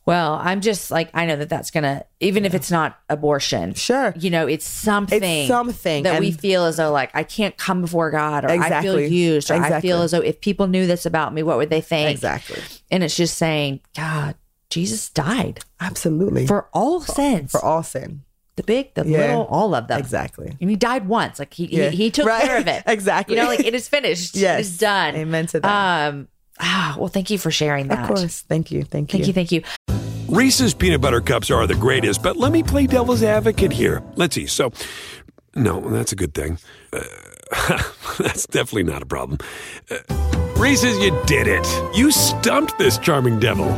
[0.06, 3.74] Well, I'm just like I know that that's gonna even if it's not abortion.
[3.74, 4.14] Sure.
[4.16, 5.48] You know, it's something.
[5.48, 9.00] something, that we feel as though like I can't come before God, or I feel
[9.00, 11.80] used, or I feel as though if people knew this about me, what would they
[11.80, 12.10] think?
[12.12, 12.62] Exactly.
[12.90, 14.36] And it's just saying, God,
[14.70, 16.46] Jesus died Absolutely.
[16.46, 18.22] for all sins, For all sin.
[18.54, 19.18] the big, the Yeah.
[19.18, 19.98] little, all of them.
[19.98, 20.56] Exactly.
[20.60, 21.40] And he died once.
[21.40, 21.90] Like he Yeah.
[21.90, 22.42] he, he took Right.
[22.44, 22.84] care of it.
[22.86, 23.34] Exactly.
[23.36, 24.36] You know, like it is finished.
[24.36, 24.68] Yes.
[24.68, 25.16] It's done.
[25.16, 26.08] Amen to that.
[26.14, 26.28] Um.
[26.60, 28.08] Ah, well, thank you for sharing that.
[28.10, 28.42] Of course.
[28.42, 28.82] Thank you.
[28.82, 29.18] Thank you.
[29.18, 29.32] Thank you.
[29.32, 29.62] Thank you.
[30.28, 34.02] Reese's peanut butter cups are the greatest, but let me play devil's advocate here.
[34.16, 34.46] Let's see.
[34.46, 34.72] So,
[35.54, 36.58] no, that's a good thing.
[36.92, 37.02] Uh,
[38.18, 39.38] that's definitely not a problem.
[39.90, 39.98] Uh,
[40.56, 41.66] Reese's, you did it.
[41.96, 43.70] You stumped this charming devil.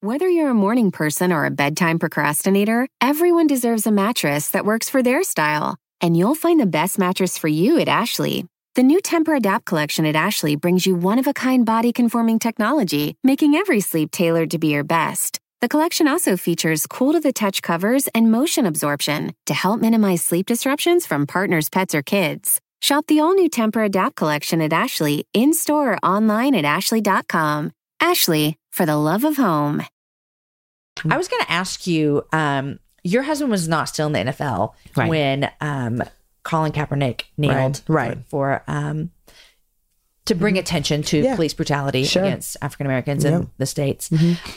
[0.00, 4.90] Whether you're a morning person or a bedtime procrastinator, everyone deserves a mattress that works
[4.90, 5.76] for their style.
[6.02, 8.44] And you'll find the best mattress for you at Ashley.
[8.76, 12.40] The new Tempur Adapt collection at Ashley brings you one of a kind body conforming
[12.40, 15.38] technology, making every sleep tailored to be your best.
[15.60, 20.24] The collection also features cool to the touch covers and motion absorption to help minimize
[20.24, 22.60] sleep disruptions from partners, pets, or kids.
[22.82, 27.70] Shop the all new Tempur Adapt collection at Ashley in store or online at ashley.com.
[28.00, 29.82] Ashley, for the love of home.
[31.08, 32.22] I was going to ask you.
[32.32, 35.08] Um, your husband was not still in the NFL Right.
[35.10, 36.02] when um,
[36.44, 38.18] Colin Kaepernick nailed Right, right.
[38.28, 39.10] for um,
[40.26, 41.34] to bring attention to Yeah.
[41.36, 42.24] police brutality Sure.
[42.24, 43.30] against African Americans Yeah.
[43.36, 44.10] in the states.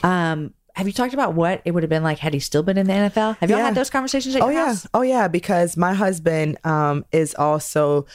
[0.03, 2.77] Um, have you talked about what it would have been like had he still been
[2.77, 3.35] in the NFL?
[3.39, 3.65] Have y'all Yeah.
[3.65, 4.67] had those conversations at Oh yeah.
[4.67, 4.88] house?
[4.93, 8.05] Oh yeah, because my husband um is also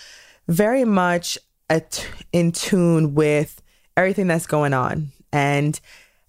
[0.48, 3.60] very much at, in tune with
[3.96, 5.10] everything that's going on.
[5.32, 5.78] And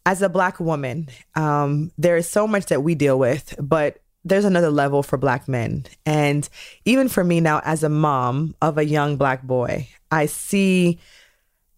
[0.06, 4.46] as a black woman, um, there is so much that we deal with, but there's
[4.46, 5.86] another level for black men.
[6.06, 6.48] And
[6.86, 11.00] even for me now as a mom of a young black boy, I see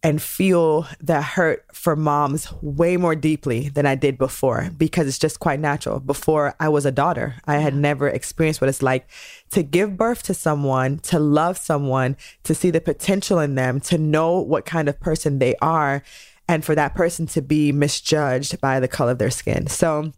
[0.05, 5.17] and feel that hurt for moms way more deeply than I did before because it's
[5.17, 5.99] just quite natural.
[5.99, 9.09] Before I was a daughter, I had never experienced what it's like
[9.49, 13.97] to give birth to someone, to love someone, to see the potential in them, to
[13.97, 16.03] know what kind of person they are,
[16.47, 19.65] and for that person to be misjudged by the color of their skin.
[19.65, 20.11] So,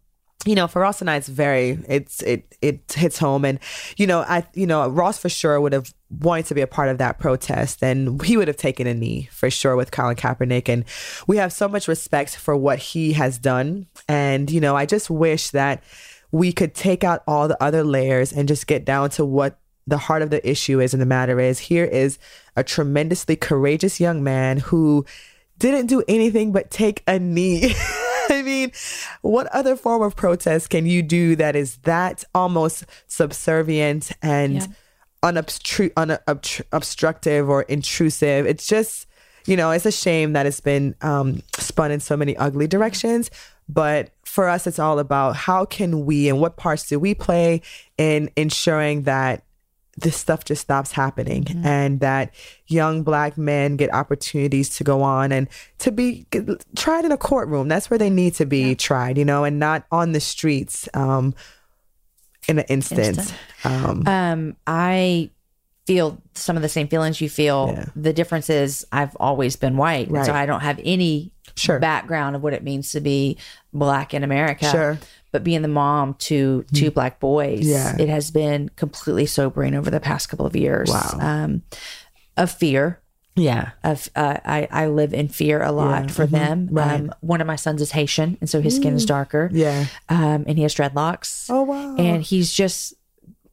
[0.47, 3.43] you know, for Ross and I, it's very, it's, it, it hits home.
[3.43, 3.59] And,
[3.97, 6.87] you know, I, you know, Ross for sure would have wanted to be a part
[6.87, 10.69] of that protest and he would have taken a knee for sure with Colin Kaepernick.
[10.69, 10.85] And
[11.27, 13.87] we have so much respect for what he has done.
[14.07, 15.83] And, you know, I just wish that
[16.31, 19.97] we could take out all the other layers and just get down to what the
[19.97, 21.59] heart of the issue is and the matter is.
[21.59, 22.19] Here is
[22.55, 25.05] a tremendously courageous young man who
[25.59, 27.75] didn't do anything but take a knee.
[28.47, 28.71] I mean,
[29.21, 34.67] what other form of protest can you do that is that almost subservient and Yeah.
[35.21, 38.45] unobstru- unobtr- obstructive or intrusive?
[38.45, 39.05] It's just,
[39.45, 43.29] you know, it's a shame that it's been um, spun in so many ugly directions.
[43.67, 47.61] But for us, it's all about how can we and what parts do we play
[47.97, 49.43] in ensuring that
[49.97, 52.31] this stuff just stops happening and that
[52.67, 55.47] young black men get opportunities to go on and
[55.79, 56.27] to be
[56.75, 57.67] tried in a courtroom.
[57.67, 61.33] That's where they need to be tried, you know, and not on the streets um,
[62.47, 63.17] in an instant.
[63.17, 63.37] Instant.
[63.63, 65.31] Um, Um, I
[65.87, 67.73] feel some of the same feelings you feel.
[67.73, 67.85] Yeah.
[67.95, 71.79] The difference is I've always been white, and so I don't have any Sure.
[71.79, 73.37] background of what it means to be
[73.73, 74.69] black in America.
[74.69, 74.99] Sure.
[75.27, 75.31] Mm-hmm.
[75.33, 77.95] But being the mom to two black boys, Yeah.
[77.99, 80.89] it has been completely sobering over the past couple of years.
[80.89, 81.17] Wow.
[81.19, 81.61] Um,
[82.37, 82.99] of fear.
[83.35, 83.71] yeah.
[83.83, 86.07] Of uh, I, I live in fear a lot Yeah.
[86.13, 86.69] for them.
[86.71, 87.01] Right.
[87.01, 89.49] Um, one of my sons is Haitian, and so his skin is darker.
[89.51, 89.85] Yeah.
[90.09, 91.47] Um, and he has dreadlocks.
[91.49, 91.95] Oh, wow.
[91.97, 92.93] And he's just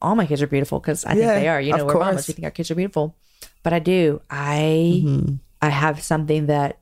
[0.01, 1.59] all my kids are beautiful because I think they are.
[1.59, 2.27] You know, of we're mamas.
[2.27, 3.15] We think our kids are beautiful.
[3.63, 4.21] But I do.
[4.29, 5.35] I Mm-hmm.
[5.61, 6.79] I have something that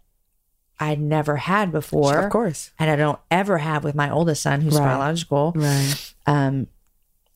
[0.92, 2.18] I never had before.
[2.20, 2.72] Of course.
[2.80, 4.86] And I don't ever have with my oldest son, who's Right.
[4.86, 6.14] biological, Right.
[6.26, 6.68] um,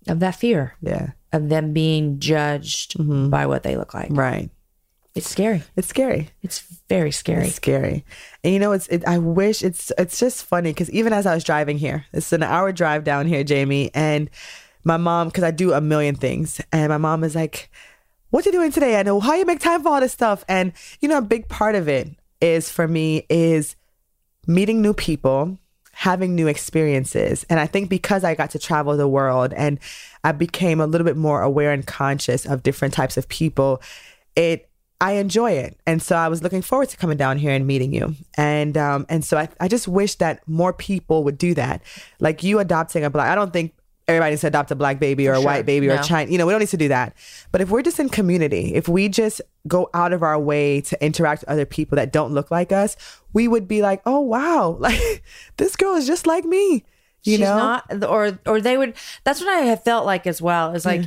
[0.07, 1.11] of that fear Yeah.
[1.33, 3.29] of them being judged Mm-hmm.
[3.29, 4.09] by what they look like.
[4.11, 4.49] Right.
[5.15, 5.63] It's scary.
[5.75, 6.29] It's scary.
[6.43, 7.47] It's very scary.
[7.47, 8.05] It's scary.
[8.43, 11.33] And you know, it's it, I wish it's it's just funny because even as I
[11.33, 14.29] was driving here, it's an hour drive down here, Jamie, and
[14.83, 17.71] my mom because I do a million things, and my mom is like,
[18.29, 20.45] "What are you doing today?" I know how you make time for all this stuff,
[20.47, 20.71] and
[21.01, 22.09] you know, a big part of it
[22.41, 23.75] is for me is
[24.45, 25.57] meeting new people
[25.91, 27.43] having new experiences.
[27.49, 29.79] And i think because i got to travel the world and
[30.23, 33.81] i became a little bit more aware and conscious of different types of people
[34.35, 34.69] it
[35.01, 35.79] i enjoy it.
[35.87, 38.15] And so i was looking forward to coming down here and meeting you.
[38.35, 41.81] And um and so i, I just wish that more people would do that.
[42.19, 43.73] Like you adopting a black i don't think
[44.07, 45.45] everybody needs to adopt a black baby or a sure.
[45.45, 46.31] white baby or a Chinese.
[46.31, 47.15] You know, we don't need to do that.
[47.51, 51.05] But if we're just in community, if we just go out of our way to
[51.05, 52.95] interact with other people that don't look like us,
[53.33, 55.23] we would be like, oh wow, like
[55.57, 56.85] this girl is just like me.
[57.23, 58.93] You She's know, not, or or they would.
[59.25, 60.73] That's what I have felt like as well.
[60.73, 61.01] Is like,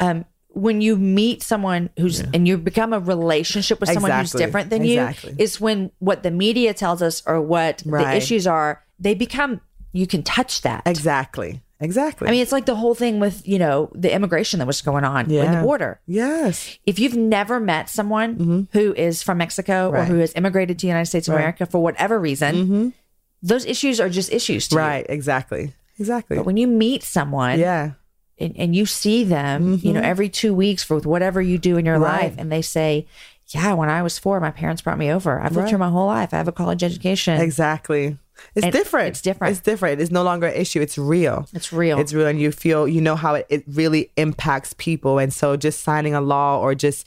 [0.00, 4.40] um, when you meet someone who's and you become a relationship with someone Exactly.
[4.40, 5.32] who's different than Exactly.
[5.32, 9.60] you is when what the media tells us or what the issues are, they become
[9.92, 10.82] you can touch that.
[10.86, 11.60] Exactly.
[11.78, 12.26] Exactly.
[12.26, 15.04] I mean, it's like the whole thing with, you know, the immigration that was going
[15.04, 16.00] on in the border.
[16.06, 16.78] yes.
[16.86, 20.12] If you've never met someone who is from Mexico or Mm-hmm.
[20.12, 21.38] Who has immigrated to the United States of Right.
[21.40, 21.44] Mm-hmm.
[21.44, 22.94] America for whatever reason,
[23.42, 24.80] those issues are just issues to you.
[24.80, 25.06] Right.
[25.08, 25.74] Exactly.
[25.98, 26.36] Exactly.
[26.38, 27.92] But when you meet someone yeah.
[28.38, 31.84] and, and you see them, you know, every two weeks for whatever you do in
[31.84, 32.04] your Mm-hmm.
[32.04, 32.22] Right.
[32.22, 33.06] life, and they say,
[33.48, 35.38] Yeah, when I was four, my parents brought me over.
[35.40, 35.68] I've lived Right.
[35.68, 36.32] here my whole life.
[36.32, 37.40] I have a college education.
[37.40, 38.16] Exactly.
[38.54, 39.08] It's And different.
[39.08, 39.52] it's different.
[39.52, 40.00] It's different.
[40.00, 40.80] It's no longer an issue.
[40.80, 41.46] It's real.
[41.52, 41.98] It's real.
[41.98, 42.26] It's real.
[42.26, 45.18] And you feel, you know how it, it really impacts people.
[45.18, 47.06] And so just signing a law or just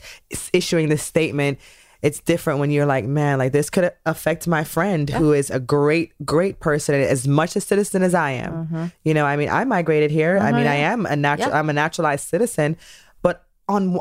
[0.54, 1.60] issuing this statement,
[2.02, 5.60] it's different when you're like, man, like this could affect my friend who is a
[5.60, 8.52] great, great person and as much a citizen as I am.
[8.54, 8.86] Mm-hmm.
[9.04, 10.38] You know, I mean, I migrated here.
[10.38, 11.60] I mean, mm-hmm, I am a natural, Yeah.
[11.60, 12.78] I'm a naturalized citizen,
[13.22, 14.00] but on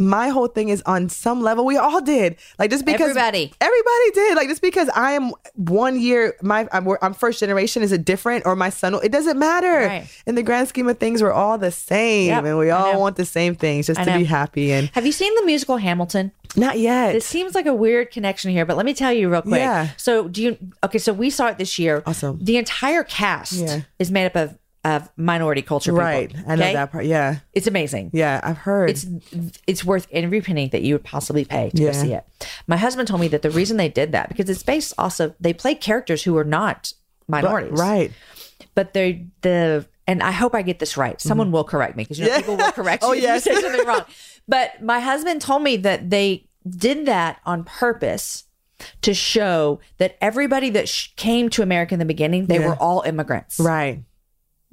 [0.00, 3.52] my whole thing is on some level we all did like just because Everybody.
[3.60, 7.92] everybody did like just because i am one year my i'm, I'm first generation is
[7.92, 10.22] it different or my son it doesn't matter Right.
[10.26, 13.16] in the grand scheme of things we're all the same Yep, and we all want
[13.16, 16.32] the same things just I to be happy and have you seen the musical Hamilton?
[16.56, 19.42] not yet It seems like a weird connection here, but let me tell you real
[19.42, 19.60] quick.
[19.60, 19.90] Yeah.
[19.96, 22.02] So do you okay, so we saw it this year.
[22.06, 22.38] Awesome.
[22.42, 23.82] The entire cast Yeah.
[24.00, 26.00] is made up of of minority culture people.
[26.04, 26.72] right i know okay?
[26.72, 28.10] that part yeah It's amazing.
[28.14, 29.06] yeah i've heard It's
[29.66, 31.92] it's worth every penny that you would possibly pay to Yeah.
[31.92, 32.24] go see it.
[32.66, 35.52] My husband told me that the reason they did that because it's based also they
[35.52, 36.92] play characters who are not
[37.28, 38.10] minorities, right
[38.74, 41.20] But they the and I hope I get this right.
[41.20, 42.36] Someone will correct me because you know Mm-hmm.
[42.50, 42.56] Yeah.
[42.56, 43.46] people will correct you Oh, if yes.
[43.46, 44.04] you say something wrong.
[44.48, 48.44] But my husband told me that they did that on purpose
[49.02, 52.68] to show that everybody that sh- came to America in the beginning, they Yeah.
[52.68, 53.60] were all immigrants.
[53.60, 54.02] right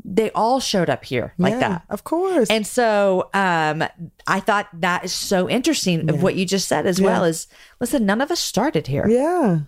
[0.05, 1.81] They all showed up here like Yeah, that.
[1.89, 3.83] of course And so um,
[4.27, 7.47] I thought that is so interesting of what you just said as well is
[7.79, 9.07] listen, none of us started here.
[9.07, 9.59] yeah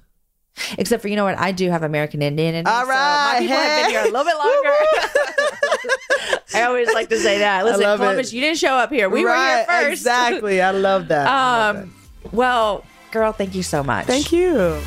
[0.78, 1.38] Except for you know what?
[1.38, 2.72] I do have American Indian in me.
[2.72, 4.74] All so my right, people have been here a little bit longer.
[6.54, 7.64] I always like to say that.
[7.64, 8.36] Listen, Columbus, it.
[8.36, 9.08] you didn't show up here.
[9.10, 10.02] We right, were here first.
[10.02, 11.96] exactly i love that I love Um
[12.34, 14.06] well, girl, thank you so much.
[14.06, 14.82] thank you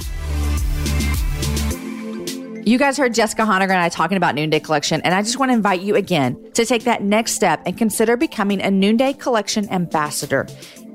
[2.64, 5.50] You guys heard Jessica Honegger and I talking about Noonday Collection, and I just want
[5.50, 9.68] to invite you again to take that next step and consider becoming a Noonday Collection
[9.72, 10.46] ambassador.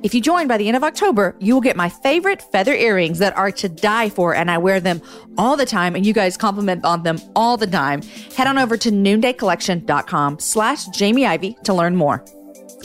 [0.01, 3.19] If you join by the end of October, you will get my favorite feather earrings
[3.19, 5.01] that are to die for, and I wear them
[5.37, 8.01] all the time, and you guys compliment on them all the time.
[8.37, 12.23] Head on over to noondaycollection.com slash Jamie Ivey to learn more.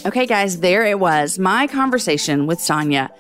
[0.07, 1.39] Okay, guys, there it was.
[1.39, 3.11] My conversation with Sanya.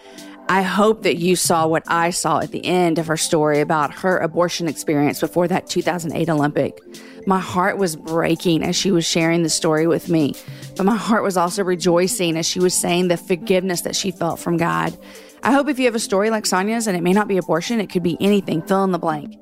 [0.49, 3.95] I hope that you saw what I saw at the end of her story about
[3.95, 6.79] her abortion experience before that 2008 Olympic.
[7.27, 10.35] My heart was breaking as she was sharing the story with me,
[10.77, 14.41] but my heart was also rejoicing as she was saying the forgiveness that she felt
[14.41, 14.97] from God.
[15.45, 17.81] I hope if you have a story like Sanya's, and it may not be abortion,
[17.81, 19.37] it could be anything, fill in the blank,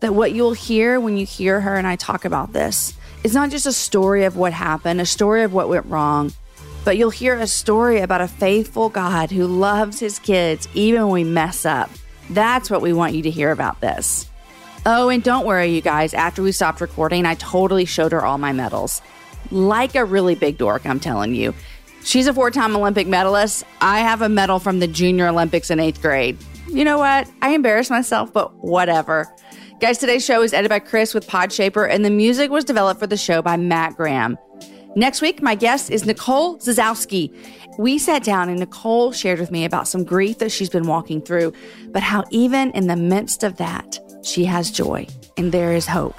[0.00, 2.94] that what you'll hear when you hear her and I talk about this
[3.24, 6.32] is not just a story of what happened, a story of what went wrong,
[6.84, 11.12] but you'll hear a story about a faithful God who loves his kids even when
[11.12, 11.90] we mess up.
[12.30, 14.28] That's what we want you to hear about this.
[14.84, 16.12] Oh, and don't worry, you guys.
[16.12, 19.00] After we stopped recording, I totally showed her all my medals.
[19.50, 21.54] Like a really big dork, I'm telling you.
[22.04, 23.64] She's a four time Olympic medalist.
[23.80, 26.36] I have a medal from the Junior Olympics in eighth grade.
[26.66, 27.30] You know what?
[27.42, 29.32] I embarrass myself, but whatever.
[29.78, 33.06] Guys, today's show is edited by Chris with Podshaper, and the music was developed for
[33.06, 34.36] the show by Matt Graham.
[34.94, 37.34] Next week, my guest is Nicole Zasowski.
[37.78, 41.22] We sat down and Nicole shared with me about some grief that she's been walking
[41.22, 41.54] through,
[41.88, 45.06] but how even in the midst of that, she has joy
[45.38, 46.14] and there is hope.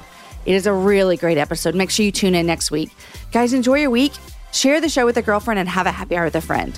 [0.47, 1.76] It is a really great episode.
[1.76, 2.89] Make sure you tune in next week.
[3.32, 4.13] Guys, enjoy your week.
[4.51, 6.78] Share the show with a girlfriend and have a happy hour with a friend.